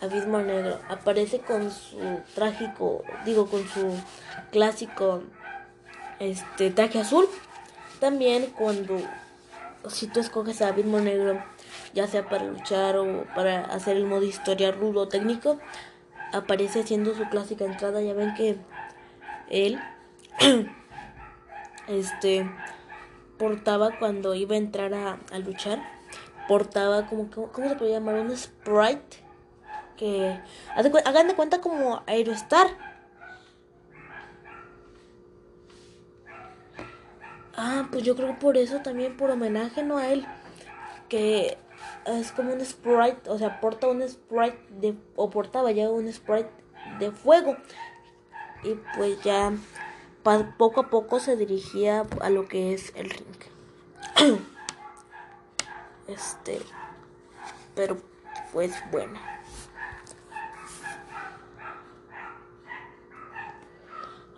Abismo 0.00 0.38
Negro. 0.38 0.78
Aparece 0.88 1.40
con 1.40 1.70
su 1.70 1.98
trágico, 2.34 3.04
digo, 3.24 3.46
con 3.46 3.66
su 3.68 3.94
clásico 4.50 5.22
este 6.18 6.70
traje 6.70 7.00
azul. 7.00 7.26
También 8.00 8.46
cuando 8.56 8.98
si 9.88 10.06
tú 10.06 10.20
escoges 10.20 10.62
a 10.62 10.68
Abismo 10.68 11.00
Negro, 11.00 11.42
ya 11.94 12.06
sea 12.06 12.28
para 12.28 12.44
luchar 12.44 12.96
o 12.96 13.24
para 13.34 13.64
hacer 13.66 13.96
el 13.96 14.06
modo 14.06 14.24
historia 14.24 14.70
rudo 14.72 15.08
técnico, 15.08 15.58
aparece 16.32 16.80
haciendo 16.80 17.14
su 17.14 17.28
clásica 17.28 17.64
entrada. 17.64 18.00
Ya 18.00 18.14
ven 18.14 18.34
que 18.34 18.56
él 19.48 19.80
este 21.88 22.50
portaba 23.38 23.98
cuando 23.98 24.34
iba 24.34 24.54
a 24.54 24.58
entrar 24.58 24.94
a, 24.94 25.18
a 25.32 25.38
luchar, 25.38 25.82
portaba 26.46 27.06
como, 27.06 27.30
¿cómo 27.30 27.68
se 27.68 27.76
puede 27.76 27.92
llamar? 27.92 28.16
Un 28.16 28.36
sprite 28.36 29.29
que 30.00 30.40
hagan 31.04 31.28
de 31.28 31.34
cuenta 31.34 31.60
como 31.60 32.02
Aerostar. 32.06 32.68
Ah, 37.54 37.86
pues 37.92 38.02
yo 38.02 38.16
creo 38.16 38.28
que 38.28 38.40
por 38.40 38.56
eso 38.56 38.80
también 38.80 39.18
por 39.18 39.30
homenaje 39.30 39.82
no 39.82 39.98
a 39.98 40.08
él 40.08 40.26
que 41.10 41.58
es 42.06 42.32
como 42.32 42.54
un 42.54 42.64
sprite, 42.64 43.28
o 43.28 43.36
sea, 43.36 43.60
porta 43.60 43.88
un 43.88 44.08
sprite 44.08 44.58
de 44.70 44.96
o 45.16 45.28
portaba 45.28 45.70
ya 45.70 45.90
un 45.90 46.10
sprite 46.10 46.50
de 46.98 47.10
fuego. 47.10 47.56
Y 48.62 48.76
pues 48.96 49.20
ya 49.22 49.52
poco 50.56 50.80
a 50.80 50.88
poco 50.88 51.20
se 51.20 51.36
dirigía 51.36 52.06
a 52.22 52.30
lo 52.30 52.48
que 52.48 52.72
es 52.72 52.94
el 52.96 53.10
ring. 53.10 54.38
este, 56.06 56.60
pero 57.74 57.98
pues 58.52 58.72
bueno. 58.90 59.39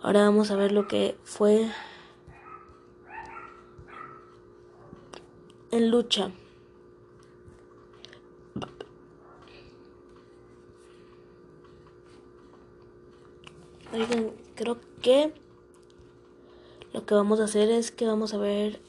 Ahora 0.03 0.25
vamos 0.25 0.51
a 0.51 0.57
ver 0.57 0.73
lo 0.73 0.85
que 0.85 1.15
fue 1.23 1.71
en 5.71 5.89
lucha. 5.91 6.29
creo 14.55 14.77
que 15.01 15.33
lo 16.91 17.05
que 17.05 17.15
vamos 17.15 17.39
a 17.39 17.45
hacer 17.45 17.69
es 17.69 17.91
que 17.91 18.05
vamos 18.05 18.33
a 18.33 18.37
ver 18.37 18.81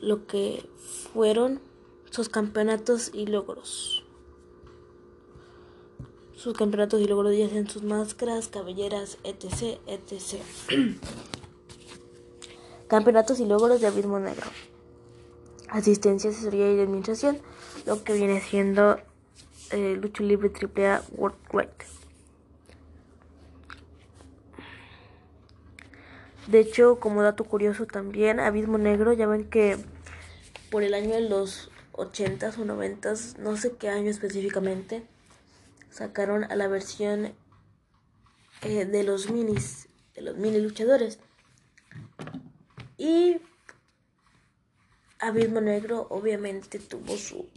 lo 0.00 0.26
que 0.26 0.68
fueron 1.12 1.60
sus 2.10 2.28
campeonatos 2.28 3.10
y 3.14 3.26
logros 3.26 3.97
sus 6.38 6.56
campeonatos 6.56 7.00
y 7.00 7.08
logros 7.08 7.36
ya 7.36 7.48
sean 7.48 7.68
sus 7.68 7.82
máscaras, 7.82 8.46
cabelleras, 8.46 9.18
etc, 9.24 9.80
etc. 9.88 10.40
campeonatos 12.88 13.40
y 13.40 13.44
logros 13.44 13.80
de 13.80 13.88
Abismo 13.88 14.20
Negro. 14.20 14.46
Asistencia, 15.68 16.30
asesoría 16.30 16.72
y 16.72 16.80
administración, 16.80 17.38
lo 17.86 18.04
que 18.04 18.12
viene 18.12 18.40
siendo 18.40 19.00
eh, 19.72 19.98
Lucha 20.00 20.22
Libre 20.22 20.52
AAA 20.52 21.02
Worldwide. 21.16 21.72
De 26.46 26.60
hecho, 26.60 27.00
como 27.00 27.22
dato 27.22 27.42
curioso 27.42 27.84
también, 27.84 28.38
Abismo 28.38 28.78
Negro, 28.78 29.12
ya 29.12 29.26
ven 29.26 29.50
que 29.50 29.76
por 30.70 30.84
el 30.84 30.94
año 30.94 31.14
de 31.14 31.28
los 31.28 31.72
80s 31.94 32.58
o 32.58 32.64
90s, 32.64 33.38
no 33.38 33.56
sé 33.56 33.72
qué 33.72 33.88
año 33.88 34.08
específicamente, 34.08 35.04
sacaron 35.90 36.44
a 36.44 36.56
la 36.56 36.68
versión 36.68 37.34
eh, 38.62 38.84
de 38.84 39.04
los 39.04 39.30
minis, 39.30 39.88
de 40.14 40.22
los 40.22 40.36
mini 40.36 40.60
luchadores. 40.60 41.18
Y 42.96 43.36
Abismo 45.20 45.60
Negro 45.60 46.06
obviamente 46.10 46.78
tuvo 46.78 47.16
su, 47.16 47.48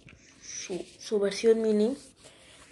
su, 0.99 1.19
versión 1.19 1.61
mini, 1.61 1.97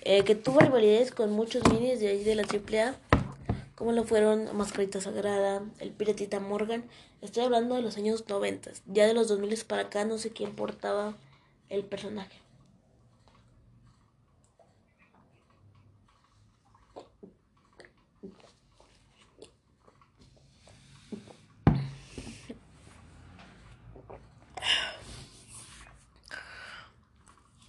eh, 0.01 0.24
que 0.24 0.36
tuvo 0.36 0.60
rivalidades 0.60 1.12
con 1.12 1.32
muchos 1.32 1.63
minis 1.72 2.00
de 2.00 2.10
ahí 2.10 2.24
de 2.24 2.36
la 2.36 2.44
AAA, 2.44 2.96
como 3.75 3.92
lo 3.92 4.04
fueron 4.04 4.56
Mascarita 4.56 5.01
Sagrada, 5.01 5.63
el 5.80 5.92
Piratita 5.92 6.39
Morgan. 6.39 6.84
Estoy 7.22 7.44
hablando 7.44 7.75
de 7.75 7.82
los 7.82 7.98
años 7.98 8.25
90, 8.28 8.72
ya 8.88 9.08
de 9.08 9.13
los 9.13 9.28
2000 9.28 9.66
para 9.66 9.84
acá 9.84 10.06
no 10.06 10.18
sé 10.18 10.32
quién 10.32 10.56
portaba 10.56 11.18
el 11.70 11.84
personaje. 11.84 12.39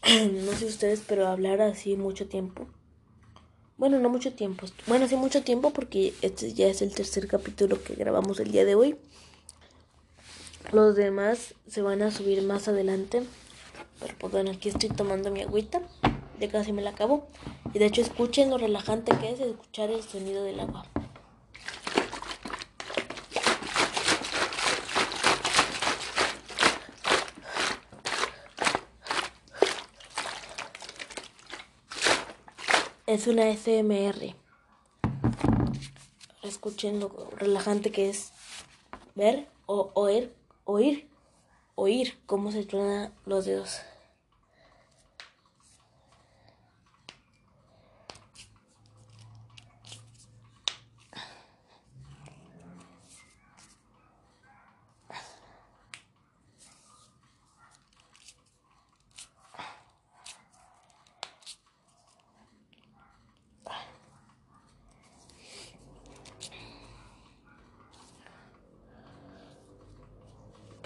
no 0.32 0.52
sé 0.52 0.66
ustedes, 0.66 1.02
pero 1.06 1.26
hablar 1.28 1.60
así 1.60 1.96
mucho 1.96 2.26
tiempo. 2.26 2.66
Bueno, 3.76 3.98
no 3.98 4.08
mucho 4.10 4.32
tiempo. 4.32 4.66
Bueno, 4.86 5.08
sí 5.08 5.16
mucho 5.16 5.42
tiempo 5.42 5.70
porque 5.70 6.12
este 6.22 6.52
ya 6.52 6.66
es 6.66 6.82
el 6.82 6.94
tercer 6.94 7.26
capítulo 7.26 7.82
que 7.82 7.94
grabamos 7.94 8.38
el 8.40 8.52
día 8.52 8.64
de 8.64 8.74
hoy. 8.74 8.96
Los 10.72 10.96
demás 10.96 11.54
se 11.66 11.82
van 11.82 12.02
a 12.02 12.10
subir 12.10 12.42
más 12.42 12.68
adelante. 12.68 13.22
Pero 13.98 14.14
pues 14.18 14.32
bueno, 14.32 14.50
aquí 14.50 14.68
estoy 14.68 14.88
tomando 14.90 15.30
mi 15.30 15.42
agüita. 15.42 15.80
Ya 16.38 16.48
casi 16.50 16.72
me 16.72 16.82
la 16.82 16.90
acabo. 16.90 17.26
Y 17.74 17.78
de 17.78 17.86
hecho 17.86 18.00
escuchen 18.00 18.50
lo 18.50 18.58
relajante 18.58 19.16
que 19.18 19.30
es 19.30 19.40
escuchar 19.40 19.90
el 19.90 20.02
sonido 20.02 20.44
del 20.44 20.60
agua. 20.60 20.84
Es 33.10 33.26
una 33.26 33.52
SMR. 33.52 34.36
Escuchen 36.44 37.00
lo 37.00 37.28
relajante 37.36 37.90
que 37.90 38.08
es 38.08 38.30
ver 39.16 39.48
o 39.66 39.90
oír, 39.94 40.32
oír, 40.64 41.08
oír 41.74 42.16
cómo 42.26 42.52
se 42.52 42.64
truenan 42.64 43.12
los 43.26 43.46
dedos. 43.46 43.80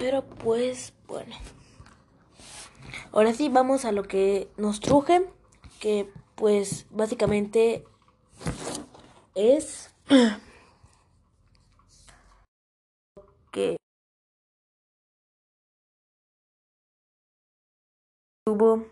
Pero 0.04 0.22
pues 0.22 0.92
bueno. 1.06 1.34
Ahora 3.10 3.32
sí 3.32 3.48
vamos 3.48 3.86
a 3.86 3.92
lo 3.92 4.02
que 4.02 4.50
nos 4.58 4.80
truje, 4.80 5.26
que 5.80 6.12
pues 6.34 6.84
básicamente 6.90 7.86
es 9.34 9.94
que 13.50 13.78
tuvo 18.44 18.84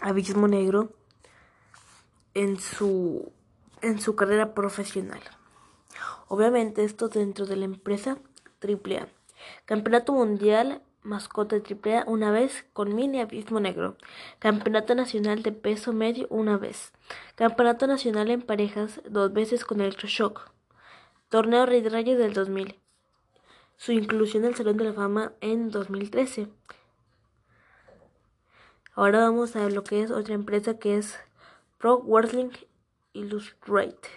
Abismo 0.00 0.48
Negro 0.48 0.90
en 2.34 2.58
su 2.58 3.30
en 3.82 4.00
su 4.00 4.16
carrera 4.16 4.52
profesional. 4.52 5.20
Obviamente 6.26 6.82
esto 6.82 7.08
dentro 7.08 7.46
de 7.46 7.54
la 7.54 7.66
empresa 7.66 8.18
AAA. 8.62 9.08
Campeonato 9.64 10.12
Mundial 10.12 10.82
Mascota 11.06 11.56
AAA 11.56 12.04
una 12.08 12.32
vez 12.32 12.66
con 12.72 12.94
Mini 12.94 13.20
Abismo 13.20 13.60
Negro. 13.60 13.96
Campeonato 14.40 14.94
Nacional 14.94 15.42
de 15.42 15.52
Peso 15.52 15.92
Medio 15.92 16.26
una 16.30 16.56
vez. 16.56 16.92
Campeonato 17.36 17.86
Nacional 17.86 18.30
en 18.30 18.42
Parejas 18.42 19.00
dos 19.08 19.32
veces 19.32 19.64
con 19.64 19.80
Electroshock. 19.80 20.50
Torneo 21.28 21.64
Rey 21.64 21.80
de 21.80 21.90
Rayo 21.90 22.18
del 22.18 22.32
2000. 22.32 22.78
Su 23.76 23.92
inclusión 23.92 24.44
en 24.44 24.50
el 24.50 24.56
Salón 24.56 24.76
de 24.78 24.84
la 24.84 24.92
Fama 24.92 25.32
en 25.40 25.70
2013. 25.70 26.48
Ahora 28.94 29.20
vamos 29.20 29.54
a 29.54 29.68
lo 29.68 29.84
que 29.84 30.02
es 30.02 30.10
otra 30.10 30.34
empresa 30.34 30.78
que 30.78 30.96
es 30.96 31.18
Pro 31.78 31.98
Wrestling 31.98 32.50
Illustrate. 33.12 34.08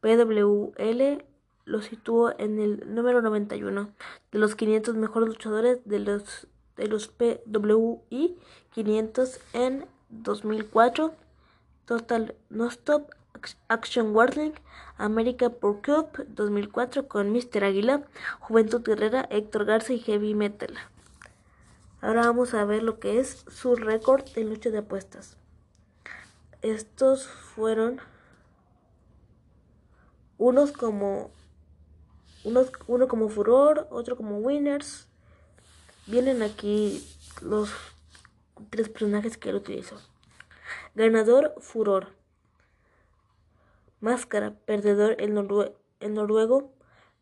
PWL 0.00 1.24
lo 1.64 1.80
situó 1.82 2.38
en 2.38 2.60
el 2.60 2.94
número 2.94 3.22
91 3.22 3.90
de 4.32 4.38
los 4.38 4.54
500 4.54 4.96
mejores 4.96 5.28
luchadores 5.28 5.78
de 5.84 5.98
los, 5.98 6.46
de 6.76 6.88
los 6.88 7.08
PWI 7.08 8.36
500 8.72 9.40
en 9.52 9.86
2004. 10.10 11.14
Total 11.86 12.34
No 12.48 12.66
Stop 12.68 13.10
Action 13.68 14.14
Wrestling 14.14 14.52
America 14.96 15.50
Pro 15.50 15.80
Cup 15.84 16.24
2004 16.28 17.08
con 17.08 17.30
Mr. 17.30 17.64
Águila, 17.64 18.02
Juventud 18.40 18.82
Guerrera, 18.82 19.26
Héctor 19.30 19.64
Garza 19.64 19.92
y 19.92 19.98
Heavy 19.98 20.34
Metal. 20.34 20.74
Ahora 22.00 22.22
vamos 22.22 22.54
a 22.54 22.64
ver 22.64 22.82
lo 22.82 23.00
que 23.00 23.18
es 23.18 23.44
su 23.48 23.76
récord 23.76 24.24
de 24.34 24.44
lucha 24.44 24.70
de 24.70 24.78
apuestas. 24.78 25.36
Estos 26.62 27.26
fueron 27.26 28.00
unos 30.38 30.72
como 30.72 31.30
uno 32.44 33.08
como 33.08 33.28
Furor, 33.28 33.88
otro 33.90 34.16
como 34.16 34.38
Winners. 34.38 35.08
Vienen 36.06 36.42
aquí 36.42 37.02
los 37.42 37.70
tres 38.70 38.88
personajes 38.88 39.36
que 39.36 39.50
él 39.50 39.56
utilizó. 39.56 39.96
Ganador, 40.94 41.54
Furor. 41.58 42.08
Máscara, 44.00 44.52
perdedor, 44.66 45.16
el, 45.18 45.32
noruego, 45.34 46.72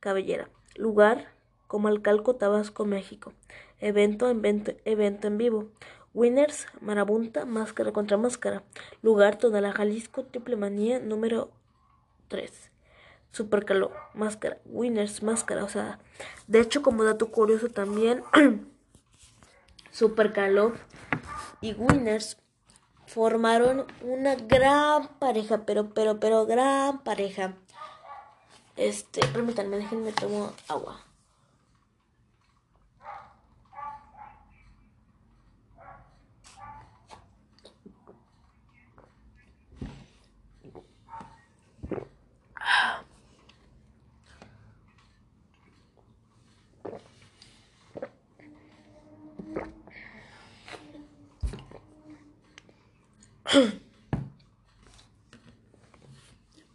Cabellera. 0.01 0.49
Lugar, 0.75 1.29
Comalcalco, 1.69 2.35
Tabasco, 2.35 2.85
México. 2.85 3.33
Evento, 3.79 4.29
evento, 4.29 4.73
evento 4.85 5.29
en 5.29 5.39
vivo. 5.39 5.69
Winners, 6.13 6.67
Marabunta, 6.81 7.47
Máscara 7.47 7.93
contra 7.93 8.17
Máscara. 8.17 8.65
Lugar, 9.01 9.39
Tonalá, 9.39 9.73
Jalisco, 9.73 10.25
Triple 10.25 10.57
Manía, 10.57 10.99
número 10.99 11.51
3. 12.29 12.72
Supercalo, 13.33 13.93
máscara, 14.15 14.59
Winners, 14.67 15.23
máscara, 15.23 15.65
o 15.65 15.69
sea, 15.69 15.99
de 16.47 16.61
hecho 16.61 16.83
como 16.83 17.03
dato 17.03 17.31
curioso 17.31 17.69
también, 17.69 18.23
Supercalo 19.91 20.73
y 21.61 21.73
Winners 21.75 22.37
formaron 23.07 23.87
una 24.03 24.35
gran 24.35 25.09
pareja, 25.19 25.65
pero, 25.67 25.91
pero, 25.91 26.19
pero 26.21 26.47
gran 26.47 27.03
pareja. 27.03 27.55
Este, 28.77 29.21
permítanme, 29.27 29.77
déjenme 29.77 30.13
tomo 30.13 30.53
agua. 30.69 31.01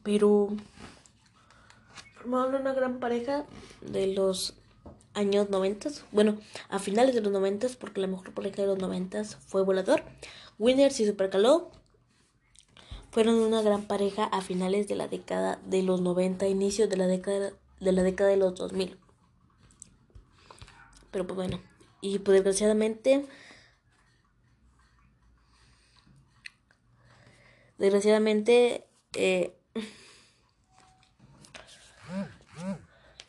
Pero 0.04 0.50
formaron 2.16 2.62
una 2.62 2.74
gran 2.74 3.00
pareja 3.00 3.46
de 3.82 4.08
los 4.08 4.56
años 5.13 5.50
90, 5.50 5.90
bueno, 6.12 6.38
a 6.70 6.80
finales 6.80 7.16
de 7.16 7.22
los 7.22 7.32
90, 7.32 7.68
porque 7.80 8.02
la 8.02 8.08
mejor 8.08 8.34
pareja 8.34 8.62
de 8.62 8.68
los 8.68 8.78
90 8.78 9.24
fue 9.24 9.63
Volador. 9.63 10.04
Winners 10.60 11.00
y 11.00 11.08
Supercaló 11.08 11.72
fueron 13.12 13.36
una 13.36 13.62
gran 13.62 13.84
pareja 13.84 14.26
a 14.26 14.42
finales 14.42 14.88
de 14.88 14.96
la 14.96 15.08
década 15.08 15.60
de 15.66 15.84
los 15.84 16.02
90, 16.02 16.48
inicios 16.48 16.90
de 16.90 16.98
la 16.98 17.08
década 17.08 17.52
de 17.80 17.92
la 17.92 18.04
década 18.04 18.30
de 18.30 18.38
los 18.38 18.56
2000. 18.56 18.98
Pero 21.12 21.26
pues 21.26 21.36
bueno, 21.36 21.60
y 22.02 22.20
pues 22.20 22.36
desgraciadamente 22.36 23.26
Desgraciadamente, 27.78 28.86
eh, 29.13 29.54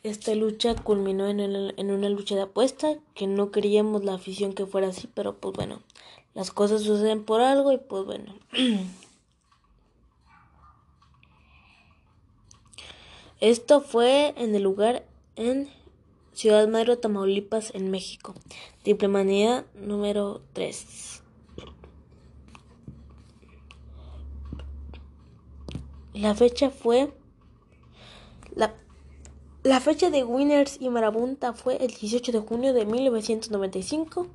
esta 0.03 0.33
lucha 0.33 0.75
culminó 0.75 1.27
en, 1.27 1.39
en, 1.39 1.91
una 1.91 2.09
lucha 2.09 2.35
de 2.35 2.41
apuesta, 2.41 2.95
que 3.13 3.27
no 3.27 3.51
queríamos 3.51 4.03
la 4.03 4.13
afición 4.15 4.53
que 4.53 4.65
fuera 4.65 4.87
así, 4.87 5.07
pero 5.13 5.37
pues 5.37 5.53
bueno, 5.55 5.81
las 6.33 6.51
cosas 6.51 6.81
suceden 6.83 7.25
por 7.25 7.41
algo 7.41 7.71
y 7.71 7.77
pues 7.77 8.05
bueno. 8.05 8.33
Esto 13.39 13.81
fue 13.81 14.33
en 14.35 14.53
el 14.55 14.63
lugar 14.63 15.05
en 15.37 15.69
Ciudad 16.33 16.67
Madero, 16.67 16.97
Tamaulipas, 16.97 17.73
en 17.73 17.89
México. 17.91 18.33
Diplomanía 18.83 19.65
número 19.75 20.41
3. 20.53 21.23
La 26.21 26.35
fecha 26.35 26.69
fue. 26.69 27.13
La, 29.63 29.79
fecha 29.79 30.09
de 30.09 30.25
Winners 30.25 30.75
y 30.81 30.89
Marabunta 30.89 31.53
fue 31.53 31.77
el 31.77 31.93
18 31.93 32.33
de 32.33 32.39
junio 32.39 32.73
de 32.73 32.85
1995. 32.85 34.27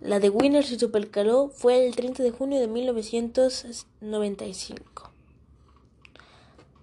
La 0.00 0.18
de 0.18 0.30
Winners 0.30 0.70
y 0.70 0.78
Supercaló 0.78 1.50
fue 1.50 1.86
el 1.86 1.94
30 1.94 2.22
de 2.22 2.30
junio 2.30 2.58
de 2.58 2.68
1995. 2.68 5.10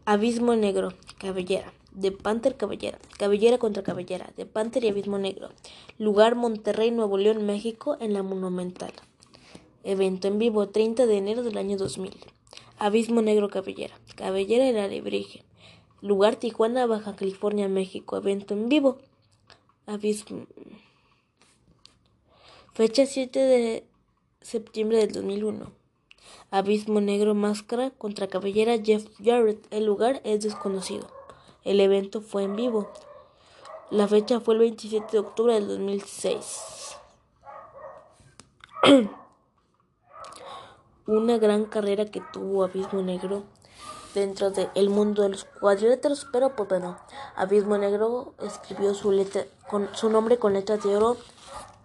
Abismo 0.05 0.55
Negro, 0.55 0.93
Cabellera, 1.17 1.73
de 1.91 2.11
Panther 2.11 2.55
Cabellera, 2.57 2.99
Cabellera 3.17 3.57
contra 3.57 3.81
Cabellera, 3.81 4.31
de 4.37 4.45
Panther 4.45 4.83
y 4.83 4.89
Abismo 4.89 5.17
Negro. 5.17 5.49
Lugar 5.97 6.35
Monterrey, 6.35 6.91
Nuevo 6.91 7.17
León, 7.17 7.43
México, 7.47 7.97
en 7.99 8.13
la 8.13 8.21
Monumental. 8.21 8.93
Evento 9.83 10.27
en 10.27 10.37
vivo 10.37 10.69
30 10.69 11.07
de 11.07 11.17
enero 11.17 11.41
del 11.41 11.57
año 11.57 11.75
2000. 11.75 12.11
Abismo 12.81 13.21
Negro 13.21 13.47
Cabellera, 13.47 13.93
Cabellera 14.15 14.71
la 14.71 14.85
Alebrije. 14.85 15.45
Lugar 16.01 16.37
Tijuana, 16.37 16.87
Baja 16.87 17.15
California, 17.15 17.67
México. 17.67 18.17
Evento 18.17 18.55
en 18.55 18.69
vivo. 18.69 18.97
Abismo. 19.85 20.47
Fecha 22.73 23.05
7 23.05 23.37
de 23.37 23.85
septiembre 24.41 24.97
del 24.97 25.11
2001. 25.11 25.71
Abismo 26.49 27.01
Negro 27.01 27.35
Máscara 27.35 27.91
contra 27.91 28.25
Cabellera 28.25 28.79
Jeff 28.83 29.05
Jarrett. 29.23 29.63
El 29.69 29.85
lugar 29.85 30.19
es 30.23 30.41
desconocido. 30.41 31.05
El 31.63 31.81
evento 31.81 32.19
fue 32.19 32.45
en 32.45 32.55
vivo. 32.55 32.89
La 33.91 34.07
fecha 34.07 34.39
fue 34.39 34.55
el 34.55 34.61
27 34.61 35.05
de 35.11 35.19
octubre 35.19 35.53
del 35.53 35.67
2006. 35.67 36.97
Una 41.07 41.37
gran 41.37 41.65
carrera 41.65 42.05
que 42.05 42.21
tuvo 42.31 42.63
Abismo 42.63 43.01
Negro 43.01 43.43
dentro 44.13 44.51
del 44.51 44.89
mundo 44.89 45.23
de 45.23 45.29
los 45.29 45.45
cuadriláteros, 45.45 46.27
pero 46.31 46.55
pues 46.55 46.69
bueno, 46.69 46.97
Abismo 47.35 47.77
Negro 47.77 48.33
escribió 48.41 48.93
su, 48.93 49.11
letra, 49.11 49.45
con, 49.69 49.89
su 49.95 50.09
nombre 50.09 50.37
con 50.37 50.53
letras 50.53 50.83
de 50.83 50.95
oro 50.95 51.17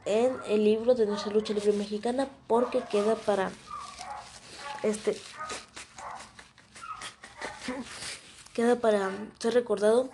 en 0.05 0.37
el 0.49 0.65
libro 0.65 0.95
de 0.95 1.07
nuestra 1.07 1.33
lucha 1.33 1.53
libre 1.53 1.73
mexicana 1.73 2.29
porque 2.47 2.83
queda 2.83 3.17
para 3.17 3.51
este 4.83 5.21
queda 8.55 8.77
para 8.77 9.11
ser 9.39 9.55
recordado 9.55 10.11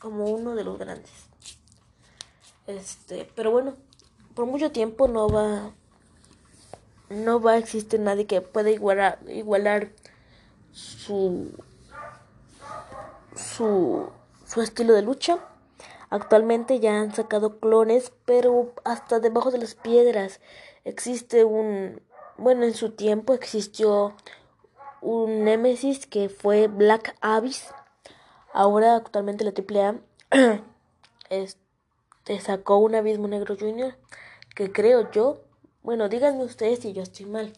como 0.00 0.24
uno 0.26 0.54
de 0.54 0.64
los 0.64 0.78
grandes. 0.78 1.10
Este, 2.66 3.30
pero 3.34 3.50
bueno, 3.50 3.76
por 4.34 4.46
mucho 4.46 4.70
tiempo 4.70 5.08
no 5.08 5.28
va 5.28 5.72
no 7.12 7.40
va 7.40 7.52
a 7.52 7.58
existir 7.58 8.00
nadie 8.00 8.26
que 8.26 8.40
pueda 8.40 8.70
igualar 8.70 9.18
igualar 9.28 9.90
su 10.72 11.50
su 13.36 14.08
su 14.46 14.62
estilo 14.62 14.94
de 14.94 15.02
lucha. 15.02 15.38
Actualmente 16.10 16.78
ya 16.78 17.00
han 17.00 17.14
sacado 17.14 17.58
clones, 17.58 18.12
pero 18.26 18.74
hasta 18.84 19.18
debajo 19.18 19.50
de 19.50 19.58
las 19.58 19.74
piedras 19.74 20.40
existe 20.84 21.44
un 21.44 22.02
bueno, 22.36 22.64
en 22.64 22.74
su 22.74 22.90
tiempo 22.90 23.34
existió 23.34 24.14
un 25.00 25.44
Nemesis 25.44 26.06
que 26.06 26.28
fue 26.28 26.68
Black 26.68 27.16
Abyss. 27.20 27.68
Ahora 28.52 28.96
actualmente 28.96 29.44
la 29.44 29.52
AAA 29.52 30.00
este, 31.30 32.40
sacó 32.40 32.78
un 32.78 32.94
Abismo 32.94 33.28
Negro 33.28 33.56
Junior 33.58 33.94
que 34.54 34.72
creo 34.72 35.10
yo, 35.10 35.40
bueno, 35.82 36.08
díganme 36.08 36.44
ustedes 36.44 36.80
si 36.80 36.92
yo 36.92 37.02
estoy 37.02 37.26
mal, 37.26 37.52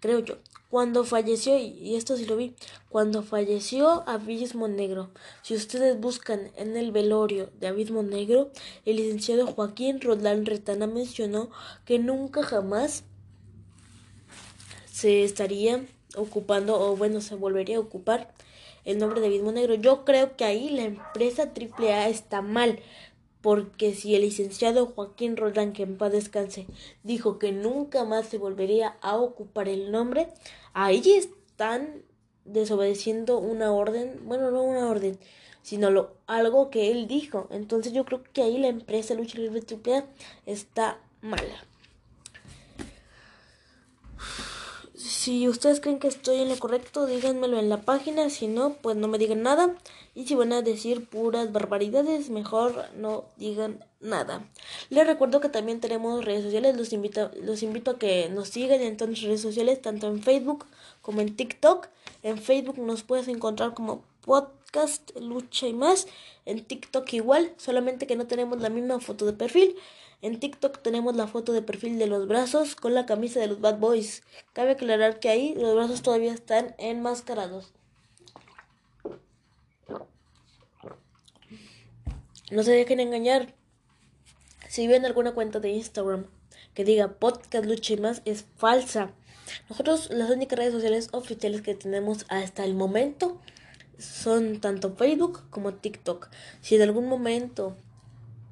creo 0.00 0.18
yo. 0.20 0.36
Cuando 0.68 1.04
falleció, 1.04 1.56
y 1.56 1.94
esto 1.94 2.16
sí 2.16 2.26
lo 2.26 2.36
vi, 2.36 2.56
cuando 2.88 3.22
falleció 3.22 4.02
Abismo 4.08 4.66
Negro, 4.66 5.10
si 5.42 5.54
ustedes 5.54 6.00
buscan 6.00 6.50
en 6.56 6.76
el 6.76 6.90
velorio 6.90 7.50
de 7.60 7.68
Abismo 7.68 8.02
Negro, 8.02 8.50
el 8.84 8.96
licenciado 8.96 9.46
Joaquín 9.46 10.00
Rodán 10.00 10.46
Retana 10.46 10.88
mencionó 10.88 11.50
que 11.84 11.98
nunca 11.98 12.42
jamás 12.42 13.04
se 14.90 15.22
estaría 15.22 15.84
ocupando 16.16 16.80
o 16.80 16.96
bueno 16.96 17.20
se 17.20 17.34
volvería 17.34 17.76
a 17.76 17.80
ocupar 17.80 18.32
el 18.84 18.98
nombre 18.98 19.20
de 19.20 19.28
Abismo 19.28 19.52
Negro. 19.52 19.74
Yo 19.74 20.04
creo 20.04 20.36
que 20.36 20.44
ahí 20.44 20.68
la 20.70 20.82
empresa 20.82 21.52
AAA 21.54 22.08
está 22.08 22.42
mal 22.42 22.80
porque 23.44 23.92
si 23.92 24.14
el 24.14 24.22
licenciado 24.22 24.86
Joaquín 24.86 25.36
Roldán, 25.36 25.74
que 25.74 25.82
en 25.82 25.98
paz 25.98 26.12
descanse, 26.12 26.66
dijo 27.02 27.38
que 27.38 27.52
nunca 27.52 28.02
más 28.06 28.26
se 28.26 28.38
volvería 28.38 28.96
a 29.02 29.18
ocupar 29.18 29.68
el 29.68 29.92
nombre, 29.92 30.28
ahí 30.72 31.02
están 31.10 32.04
desobedeciendo 32.46 33.36
una 33.36 33.70
orden, 33.70 34.18
bueno, 34.24 34.50
no 34.50 34.62
una 34.62 34.88
orden, 34.88 35.18
sino 35.60 35.90
lo, 35.90 36.16
algo 36.26 36.70
que 36.70 36.90
él 36.90 37.06
dijo. 37.06 37.46
Entonces 37.50 37.92
yo 37.92 38.06
creo 38.06 38.22
que 38.32 38.40
ahí 38.40 38.56
la 38.56 38.68
empresa 38.68 39.12
Lucha 39.12 39.38
Libre 39.38 39.60
AAA 39.60 40.06
está 40.46 40.98
mala. 41.20 41.66
Si 45.06 45.46
ustedes 45.48 45.82
creen 45.82 45.98
que 45.98 46.08
estoy 46.08 46.36
en 46.40 46.48
lo 46.48 46.58
correcto, 46.58 47.04
díganmelo 47.04 47.58
en 47.58 47.68
la 47.68 47.82
página. 47.82 48.30
Si 48.30 48.46
no, 48.46 48.72
pues 48.80 48.96
no 48.96 49.06
me 49.06 49.18
digan 49.18 49.42
nada. 49.42 49.74
Y 50.14 50.26
si 50.26 50.34
van 50.34 50.54
a 50.54 50.62
decir 50.62 51.06
puras 51.06 51.52
barbaridades, 51.52 52.30
mejor 52.30 52.86
no 52.96 53.26
digan 53.36 53.84
nada. 54.00 54.48
Les 54.88 55.06
recuerdo 55.06 55.42
que 55.42 55.50
también 55.50 55.80
tenemos 55.80 56.24
redes 56.24 56.44
sociales. 56.44 56.74
Los 56.78 56.94
invito, 56.94 57.30
los 57.42 57.62
invito 57.62 57.90
a 57.90 57.98
que 57.98 58.30
nos 58.30 58.48
sigan 58.48 58.80
en 58.80 58.96
todas 58.96 59.10
las 59.10 59.22
redes 59.24 59.42
sociales, 59.42 59.82
tanto 59.82 60.06
en 60.06 60.22
Facebook 60.22 60.64
como 61.02 61.20
en 61.20 61.36
TikTok. 61.36 61.88
En 62.22 62.38
Facebook 62.38 62.78
nos 62.78 63.02
puedes 63.02 63.28
encontrar 63.28 63.74
como 63.74 64.04
podcast, 64.22 65.10
lucha 65.20 65.66
y 65.66 65.74
más. 65.74 66.06
En 66.46 66.64
TikTok 66.64 67.12
igual, 67.12 67.52
solamente 67.58 68.06
que 68.06 68.16
no 68.16 68.26
tenemos 68.26 68.58
la 68.62 68.70
misma 68.70 68.98
foto 69.00 69.26
de 69.26 69.34
perfil. 69.34 69.76
En 70.24 70.40
TikTok 70.40 70.80
tenemos 70.80 71.14
la 71.16 71.26
foto 71.26 71.52
de 71.52 71.60
perfil 71.60 71.98
de 71.98 72.06
los 72.06 72.26
brazos 72.26 72.76
con 72.76 72.94
la 72.94 73.04
camisa 73.04 73.40
de 73.40 73.46
los 73.46 73.60
Bad 73.60 73.78
Boys. 73.78 74.22
Cabe 74.54 74.70
aclarar 74.70 75.20
que 75.20 75.28
ahí 75.28 75.54
los 75.54 75.74
brazos 75.74 76.00
todavía 76.00 76.32
están 76.32 76.74
enmascarados. 76.78 77.74
No 82.50 82.62
se 82.62 82.72
dejen 82.72 83.00
engañar. 83.00 83.54
Si 84.66 84.88
ven 84.88 85.04
alguna 85.04 85.32
cuenta 85.32 85.60
de 85.60 85.68
Instagram 85.72 86.24
que 86.72 86.86
diga 86.86 87.18
podcast 87.18 87.66
lucha 87.66 87.92
y 87.92 87.98
más, 87.98 88.22
es 88.24 88.46
falsa. 88.56 89.10
Nosotros 89.68 90.08
las 90.08 90.30
únicas 90.30 90.58
redes 90.58 90.72
sociales 90.72 91.10
oficiales 91.12 91.60
que 91.60 91.74
tenemos 91.74 92.24
hasta 92.30 92.64
el 92.64 92.74
momento 92.74 93.42
son 93.98 94.62
tanto 94.62 94.94
Facebook 94.96 95.42
como 95.50 95.74
TikTok. 95.74 96.30
Si 96.62 96.76
en 96.76 96.80
algún 96.80 97.08
momento 97.08 97.76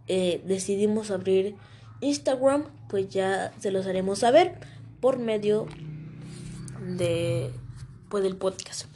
eh, 0.08 0.42
decidimos 0.44 1.10
abrir 1.10 1.56
Instagram, 2.00 2.64
pues 2.88 3.08
ya 3.08 3.52
se 3.58 3.70
los 3.70 3.86
haremos 3.86 4.20
saber 4.20 4.58
por 5.00 5.18
medio 5.18 5.66
de 6.80 7.50
pues, 8.08 8.24
del 8.24 8.36
podcast. 8.36 8.86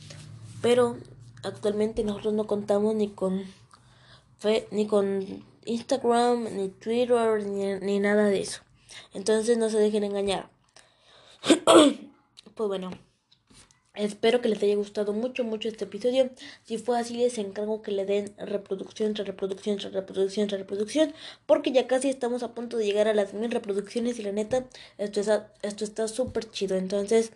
Pero 0.62 0.96
actualmente 1.42 2.04
nosotros 2.04 2.34
no 2.34 2.46
contamos 2.46 2.94
ni 2.94 3.08
con 3.08 3.44
ni 4.70 4.86
con 4.86 5.44
Instagram, 5.64 6.44
ni 6.56 6.68
Twitter, 6.68 7.44
ni, 7.44 7.74
ni 7.80 7.98
nada 7.98 8.26
de 8.26 8.40
eso. 8.40 8.60
Entonces 9.14 9.58
no 9.58 9.70
se 9.70 9.78
dejen 9.78 10.04
engañar. 10.04 10.48
pues 12.54 12.68
bueno. 12.68 12.90
Espero 13.96 14.42
que 14.42 14.50
les 14.50 14.62
haya 14.62 14.76
gustado 14.76 15.14
mucho, 15.14 15.42
mucho 15.42 15.68
este 15.68 15.85
episodio. 15.85 16.28
Si 16.64 16.76
fue 16.76 16.98
así, 16.98 17.16
les 17.16 17.38
encargo 17.38 17.80
que 17.80 17.92
le 17.92 18.04
den 18.04 18.35
reproducción 18.37 19.14
tras 19.14 19.26
reproducción 19.26 19.78
tras 19.78 19.94
reproducción 19.94 20.48
tras 20.48 20.61
reproducción. 20.61 21.14
Porque 21.46 21.72
ya 21.72 21.87
casi 21.87 22.11
estamos 22.11 22.42
a 22.42 22.54
punto 22.54 22.76
de 22.76 22.85
llegar 22.85 23.09
a 23.09 23.14
las 23.14 23.32
mil 23.32 23.50
reproducciones. 23.50 24.18
Y 24.18 24.22
la 24.22 24.32
neta, 24.32 24.66
esto, 24.98 25.20
esto 25.62 25.85
está 25.85 26.09
súper 26.09 26.50
chido. 26.50 26.76
Entonces, 26.76 27.32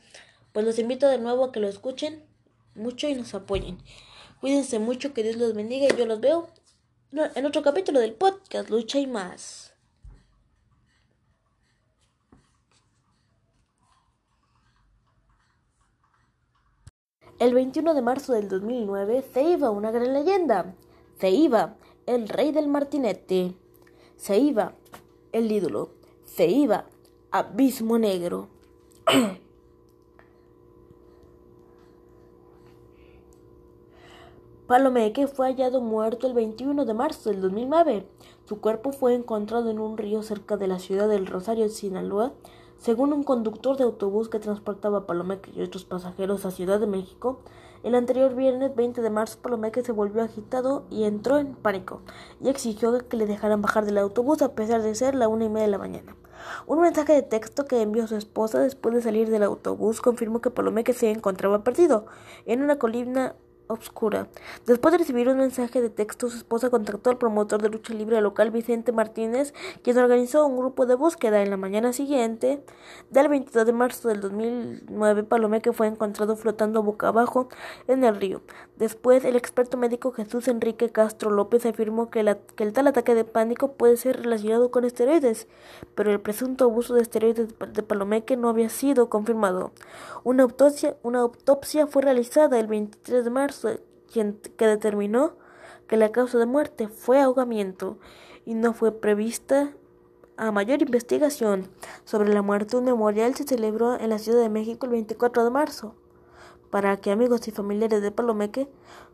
pues 0.53 0.67
los 0.67 0.79
invito 0.79 1.09
de 1.09 1.19
nuevo 1.19 1.45
a 1.45 1.53
que 1.53 1.61
lo 1.61 1.69
escuchen 1.69 2.23
mucho 2.75 3.09
y 3.09 3.15
nos 3.15 3.33
apoyen. 3.35 3.79
Cuídense 4.41 4.79
mucho, 4.79 5.15
que 5.15 5.23
Dios 5.23 5.37
los 5.37 5.55
bendiga. 5.55 5.87
Y 5.87 5.97
yo 5.97 6.05
los 6.05 6.21
veo 6.21 6.51
en 7.13 7.47
otro 7.47 7.63
capítulo 7.63 8.01
del 8.01 8.13
podcast 8.13 8.69
Lucha 8.69 8.99
y 8.99 9.07
más. 9.07 9.70
El 17.41 17.55
21 17.55 17.95
de 17.95 18.03
marzo 18.03 18.35
del 18.35 18.49
2009 18.51 19.25
se 19.33 19.43
iba 19.43 19.71
una 19.71 19.91
gran 19.91 20.13
leyenda. 20.13 20.75
Se 21.19 21.31
iba 21.31 21.77
el 22.05 22.29
rey 22.29 22.53
del 22.53 22.69
martinete. 22.69 23.55
Se 24.19 24.37
iba 24.37 24.75
el 25.33 25.51
ídolo. 25.51 25.89
Se 26.27 26.49
iba 26.49 26.85
Abismo 27.31 27.99
Negro. 27.99 28.49
Palomeque 34.67 35.27
fue 35.27 35.47
hallado 35.47 35.81
muerto 35.81 36.27
el 36.27 36.35
21 36.35 36.85
de 36.85 36.93
marzo 36.93 37.31
del 37.31 37.41
2009. 37.41 38.07
Su 38.45 38.61
cuerpo 38.61 38.93
fue 38.93 39.15
encontrado 39.15 39.71
en 39.71 39.79
un 39.79 39.97
río 39.97 40.23
cerca 40.23 40.59
de 40.59 40.69
la 40.69 40.79
ciudad 40.79 41.09
del 41.09 41.27
Rosario, 41.27 41.71
Sinaloa, 41.71 42.35
según 42.81 43.13
un 43.13 43.23
conductor 43.25 43.77
de 43.77 43.85
autobús 43.85 44.31
que 44.31 44.39
transportaba 44.39 44.99
a 44.99 45.07
Palomeque 45.07 45.53
y 45.55 45.61
otros 45.61 45.85
pasajeros 45.85 46.47
a 46.47 46.51
Ciudad 46.51 46.81
de 46.81 46.87
México, 46.87 47.41
el 47.83 47.95
anterior 47.95 48.35
viernes 48.35 48.75
20 48.75 49.03
de 49.03 49.11
marzo 49.11 49.39
Palomeque 49.43 49.83
se 49.83 49.93
volvió 49.93 50.23
agitado 50.23 50.85
y 50.91 51.05
entró 51.05 51.39
en 51.39 51.55
pánico 51.55 52.01
y 52.41 52.49
exigió 52.49 52.97
que 53.07 53.17
le 53.19 53.27
dejaran 53.27 53.61
bajar 53.61 53.85
del 53.85 53.99
autobús 53.99 54.41
a 54.41 54.55
pesar 54.55 54.81
de 54.81 54.95
ser 54.95 55.15
la 55.15 55.29
una 55.29 55.45
y 55.45 55.49
media 55.51 55.67
de 55.67 55.73
la 55.73 55.79
mañana. 55.79 56.17
Un 56.67 56.81
mensaje 56.81 57.13
de 57.13 57.23
texto 57.23 57.67
que 57.67 57.83
envió 57.83 58.07
su 58.07 58.17
esposa 58.17 58.61
después 58.61 58.95
de 58.95 59.03
salir 59.03 59.29
del 59.29 59.43
autobús 59.43 60.01
confirmó 60.01 60.41
que 60.41 60.51
Palomeque 60.51 60.95
se 60.95 61.11
encontraba 61.11 61.63
perdido 61.63 62.07
en 62.47 62.63
una 62.63 62.79
colina 62.79 63.35
obscura. 63.71 64.29
Después 64.67 64.93
de 64.93 64.99
recibir 64.99 65.29
un 65.29 65.39
mensaje 65.39 65.81
de 65.81 65.91
texto, 65.91 66.29
su 66.29 66.37
esposa 66.37 66.71
contactó 66.71 67.11
al 67.11 67.19
promotor 67.19 67.63
de 67.63 67.69
lucha 67.69 67.95
libre 67.95 68.21
local 68.21 68.51
Vicente 68.51 68.93
Martínez, 68.93 69.55
quien 69.83 69.99
organizó 69.99 70.47
un 70.47 70.59
grupo 70.59 70.87
de 70.87 70.95
búsqueda. 70.95 71.43
En 71.43 71.51
la 71.51 71.57
mañana 71.57 71.93
siguiente, 71.93 72.63
del 73.11 73.29
22 73.29 73.67
de 73.67 73.73
marzo 73.73 74.09
del 74.09 74.21
2009, 74.21 75.25
Palomeque 75.25 75.73
fue 75.73 75.87
encontrado 75.87 76.37
flotando 76.37 76.83
boca 76.83 77.09
abajo 77.09 77.49
en 77.87 78.05
el 78.05 78.17
río. 78.17 78.43
Después, 78.77 79.25
el 79.25 79.37
experto 79.37 79.77
médico 79.77 80.13
Jesús 80.13 80.49
Enrique 80.49 80.91
Castro 80.91 81.31
López 81.31 81.67
afirmó 81.67 82.11
que, 82.11 82.21
el 82.21 82.73
tal 82.73 82.87
ataque 82.87 83.15
de 83.15 83.25
pánico 83.25 83.73
puede 83.73 83.97
ser 83.97 84.23
relacionado 84.23 84.71
con 84.71 84.85
esteroides, 84.85 85.49
pero 85.95 86.11
el 86.11 86.21
presunto 86.21 86.65
abuso 86.65 86.95
de 86.95 87.03
esteroides 87.03 87.49
de 87.73 87.83
Palomeque 87.83 88.37
no 88.37 88.49
había 88.49 88.69
sido 88.69 89.09
confirmado. 89.09 89.73
Una 90.25 90.43
autopsia, 90.43 90.97
una 91.03 91.21
autopsia 91.21 91.87
fue 91.87 92.03
realizada 92.03 92.59
el 92.59 92.67
23 92.67 93.25
de 93.25 93.31
marzo 93.31 93.60
que 94.13 94.67
determinó 94.67 95.35
que 95.87 95.97
la 95.97 96.13
causa 96.13 96.39
de 96.39 96.47
muerte 96.47 96.89
fue 96.89 97.21
ahogamiento 97.21 97.99
y 98.45 98.55
no 98.55 98.75
fue 98.75 98.93
prevista 98.93 99.73
a 100.37 100.53
mayor 100.53 100.83
investigación 100.83 101.69
sobre 102.05 102.33
la 102.33 102.43
muerte. 102.43 102.77
Un 102.77 102.85
memorial 102.85 103.35
se 103.35 103.45
celebró 103.45 103.99
en 103.99 104.11
la 104.11 104.19
Ciudad 104.19 104.41
de 104.41 104.49
México 104.49 104.87
el 104.87 104.93
24 104.93 105.45
de 105.45 105.51
marzo 105.51 105.95
para 106.71 106.97
que 106.99 107.11
amigos 107.11 107.47
y 107.49 107.51
familiares 107.51 108.01
de 108.01 108.11
Palomeque, 108.13 108.69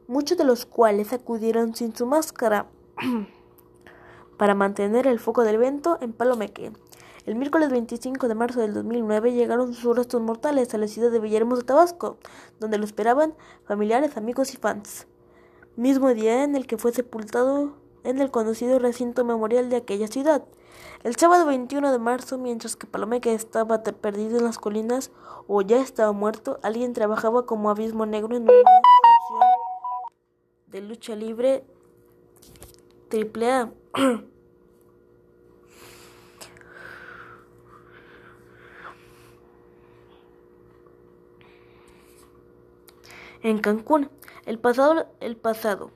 muchos 0.06 0.38
de 0.38 0.44
los 0.44 0.66
cuales 0.66 1.12
acudieron 1.12 1.74
sin 1.74 1.96
su 1.96 2.06
máscara 2.06 2.66
para 4.36 4.54
mantener 4.54 5.06
el 5.06 5.18
foco 5.18 5.42
del 5.42 5.56
evento 5.56 5.98
en 6.00 6.12
Palomeque. 6.12 6.72
El 7.26 7.34
miércoles 7.34 7.70
25 7.70 8.28
de 8.28 8.36
marzo 8.36 8.60
del 8.60 8.72
2009 8.72 9.32
llegaron 9.32 9.74
sus 9.74 9.96
restos 9.96 10.22
mortales 10.22 10.72
a 10.72 10.78
la 10.78 10.86
ciudad 10.86 11.10
de 11.10 11.18
Villahermosa, 11.18 11.62
Tabasco, 11.62 12.18
donde 12.60 12.78
lo 12.78 12.84
esperaban 12.84 13.34
familiares, 13.64 14.16
amigos 14.16 14.54
y 14.54 14.56
fans. 14.56 15.08
Mismo 15.74 16.14
día 16.14 16.44
en 16.44 16.54
el 16.54 16.68
que 16.68 16.78
fue 16.78 16.92
sepultado 16.92 17.74
en 18.04 18.20
el 18.20 18.30
conocido 18.30 18.78
recinto 18.78 19.24
memorial 19.24 19.68
de 19.70 19.74
aquella 19.74 20.06
ciudad. 20.06 20.44
El 21.02 21.16
sábado 21.16 21.46
21 21.46 21.90
de 21.90 21.98
marzo, 21.98 22.38
mientras 22.38 22.76
que 22.76 22.86
Palomeque 22.86 23.34
estaba 23.34 23.82
perdido 23.82 24.38
en 24.38 24.44
las 24.44 24.58
colinas 24.58 25.10
o 25.48 25.62
ya 25.62 25.80
estaba 25.80 26.12
muerto, 26.12 26.60
alguien 26.62 26.92
trabajaba 26.92 27.44
como 27.44 27.70
abismo 27.70 28.06
negro 28.06 28.36
en 28.36 28.44
una 28.44 28.52
función 28.52 29.50
de 30.68 30.80
lucha 30.80 31.16
libre 31.16 31.64
triple 33.08 33.50
A. 33.50 33.72
en 43.46 43.58
Cancún. 43.58 44.10
El 44.44 44.58
pasado, 44.58 45.06
el 45.20 45.36
pasado. 45.36 45.92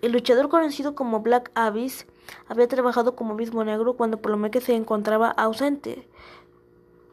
El 0.00 0.10
luchador 0.10 0.48
conocido 0.48 0.96
como 0.96 1.20
Black 1.20 1.52
Abyss 1.54 2.06
había 2.48 2.66
trabajado 2.66 3.14
como 3.14 3.34
mismo 3.34 3.62
negro 3.62 3.94
cuando 3.94 4.20
Palomeque 4.20 4.60
se 4.60 4.74
encontraba 4.74 5.30
ausente. 5.30 6.08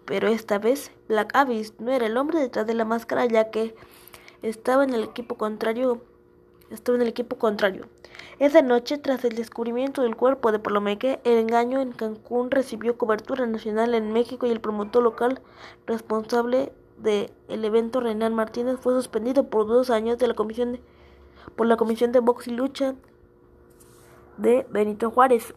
Pero 0.06 0.30
esta 0.30 0.58
vez 0.58 0.92
Black 1.08 1.36
Abyss 1.36 1.74
no 1.80 1.92
era 1.92 2.08
el 2.08 2.18
hombre 2.18 2.40
detrás 2.40 2.66
de 2.66 2.74
la 2.74 2.86
máscara 2.86 3.28
ya 3.28 3.52
que 3.52 3.76
estaba 4.42 4.84
en 4.84 4.96
el 4.96 5.04
equipo 5.04 5.36
contrario. 5.36 6.02
Estaba 6.72 6.96
en 6.96 7.04
el 7.04 7.10
equipo 7.10 7.38
contrario. 7.38 7.86
Esa 8.40 8.64
noche, 8.64 8.98
tras 8.98 9.24
el 9.26 9.36
descubrimiento 9.36 10.02
del 10.02 10.16
cuerpo 10.16 10.52
de 10.52 10.58
Palomeque, 10.58 11.20
el 11.24 11.38
engaño 11.38 11.82
en 11.82 11.92
Cancún 11.92 12.50
recibió 12.50 12.98
cobertura 12.98 13.46
nacional 13.46 13.94
en 13.94 14.12
México 14.12 14.48
y 14.48 14.52
el 14.52 14.62
promotor 14.62 15.04
local 15.04 15.42
responsable 15.86 16.72
del 17.02 17.66
evento 17.66 18.00
Renan 18.00 18.34
Martínez 18.34 18.80
fue 18.80 18.94
suspendido 18.94 19.50
por 19.50 19.68
dos 19.68 19.90
años 19.90 20.18
de 20.18 20.28
la 20.28 20.34
comisión 20.34 20.74
de, 20.74 20.82
por 21.56 21.68
la 21.68 21.78
Comisión 21.78 22.12
de 22.12 22.20
Box 22.20 22.48
y 22.48 22.52
Lucha 22.52 22.96
de 24.38 24.66
Benito 24.70 25.12
Juárez. 25.12 25.54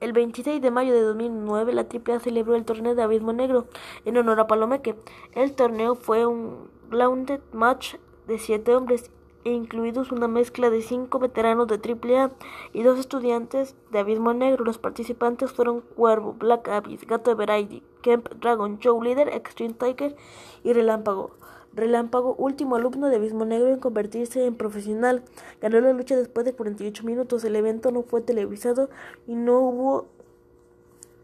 El 0.00 0.12
26 0.12 0.60
de 0.60 0.70
mayo 0.70 0.92
de 0.92 1.00
2009 1.00 1.72
la 1.72 1.82
AAA 1.82 2.20
celebró 2.20 2.54
el 2.54 2.64
torneo 2.64 2.94
de 2.94 3.02
Abismo 3.02 3.32
Negro 3.32 3.66
en 4.04 4.16
honor 4.18 4.40
a 4.40 4.46
Palomeque. 4.46 4.94
El 5.34 5.54
torneo 5.54 5.94
fue 5.94 6.26
un 6.26 6.68
grounded 6.90 7.40
match 7.52 7.94
de 8.26 8.38
siete 8.38 8.74
hombres 8.74 9.10
incluidos 9.52 10.12
una 10.12 10.28
mezcla 10.28 10.70
de 10.70 10.82
cinco 10.82 11.18
veteranos 11.18 11.68
de 11.68 11.76
AAA 11.76 12.32
y 12.72 12.82
dos 12.82 12.98
estudiantes 12.98 13.74
de 13.90 13.98
Abismo 13.98 14.34
Negro. 14.34 14.64
Los 14.64 14.78
participantes 14.78 15.52
fueron 15.52 15.80
Cuervo, 15.80 16.32
Black 16.32 16.68
Abyss, 16.68 17.06
Gato 17.06 17.30
de 17.30 17.36
Variety, 17.36 17.82
Kemp, 18.02 18.28
Dragon, 18.40 18.78
Joe 18.82 19.02
Leader, 19.04 19.28
Extreme 19.28 19.74
Tiger 19.74 20.16
y 20.64 20.72
Relámpago. 20.72 21.30
Relámpago, 21.72 22.34
último 22.36 22.76
alumno 22.76 23.08
de 23.08 23.16
Abismo 23.16 23.44
Negro 23.44 23.68
en 23.68 23.78
convertirse 23.78 24.46
en 24.46 24.54
profesional, 24.54 25.22
ganó 25.60 25.78
la 25.80 25.92
lucha 25.92 26.16
después 26.16 26.46
de 26.46 26.54
48 26.54 27.04
minutos. 27.04 27.44
El 27.44 27.54
evento 27.54 27.90
no 27.90 28.02
fue 28.02 28.22
televisado 28.22 28.88
y 29.26 29.34
no 29.34 29.60
hubo 29.60 30.06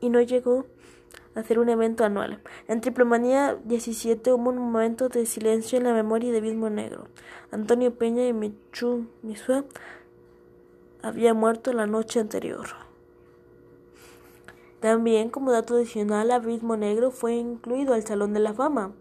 y 0.01 0.11
no 0.11 0.21
llegó 0.21 0.67
hacer 1.35 1.59
un 1.59 1.68
evento 1.68 2.05
anual. 2.05 2.40
En 2.68 2.81
Triplomanía 2.81 3.59
17 3.64 4.33
hubo 4.33 4.51
un 4.51 4.59
momento 4.59 5.09
de 5.09 5.27
silencio 5.27 5.79
en 5.79 5.85
la 5.85 5.92
memoria 5.92 6.31
de 6.31 6.38
Abismo 6.38 6.71
Negro. 6.71 7.09
Antonio 7.51 7.95
Peña 7.95 8.27
y 8.27 8.33
Michu 8.33 9.07
Misua 9.23 9.64
había 11.03 11.35
muerto 11.35 11.73
la 11.73 11.87
noche 11.87 12.21
anterior. 12.21 12.66
También, 14.81 15.31
como 15.31 15.53
dato 15.53 15.75
adicional, 15.75 16.31
Abismo 16.31 16.77
Negro 16.77 17.11
fue 17.11 17.35
incluido 17.35 17.95
al 17.95 18.05
Salón 18.05 18.33
de 18.33 18.40
la 18.40 18.53
Fama 18.53 18.92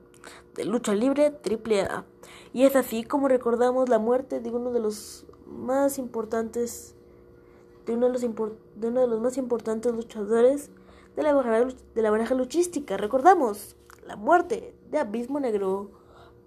de 0.55 0.65
Lucha 0.65 0.93
Libre 0.93 1.33
AAA. 1.43 2.05
Y 2.53 2.63
es 2.63 2.75
así 2.75 3.03
como 3.03 3.27
recordamos 3.27 3.89
la 3.89 3.97
muerte 3.97 4.39
de 4.39 4.51
uno 4.51 4.71
de 4.71 4.79
los 4.79 5.25
más 5.47 5.97
importantes 5.97 6.95
de 7.85 7.93
uno 7.93 8.07
de 8.07 8.13
los, 8.13 8.21
de 8.21 8.87
uno 8.87 9.01
de 9.01 9.07
los 9.07 9.19
más 9.21 9.37
importantes 9.37 9.91
luchadores 9.93 10.69
de 11.15 11.23
la, 11.23 11.33
de 11.33 12.01
la 12.01 12.11
baraja 12.11 12.35
luchística. 12.35 12.97
Recordamos 12.97 13.75
la 14.05 14.15
muerte 14.15 14.75
de 14.89 14.99
Abismo 14.99 15.39
Negro 15.39 15.91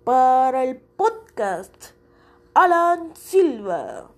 para 0.04 0.64
el 0.64 0.78
podcast 0.78 1.92
Alan 2.54 3.14
Silva. 3.16 4.13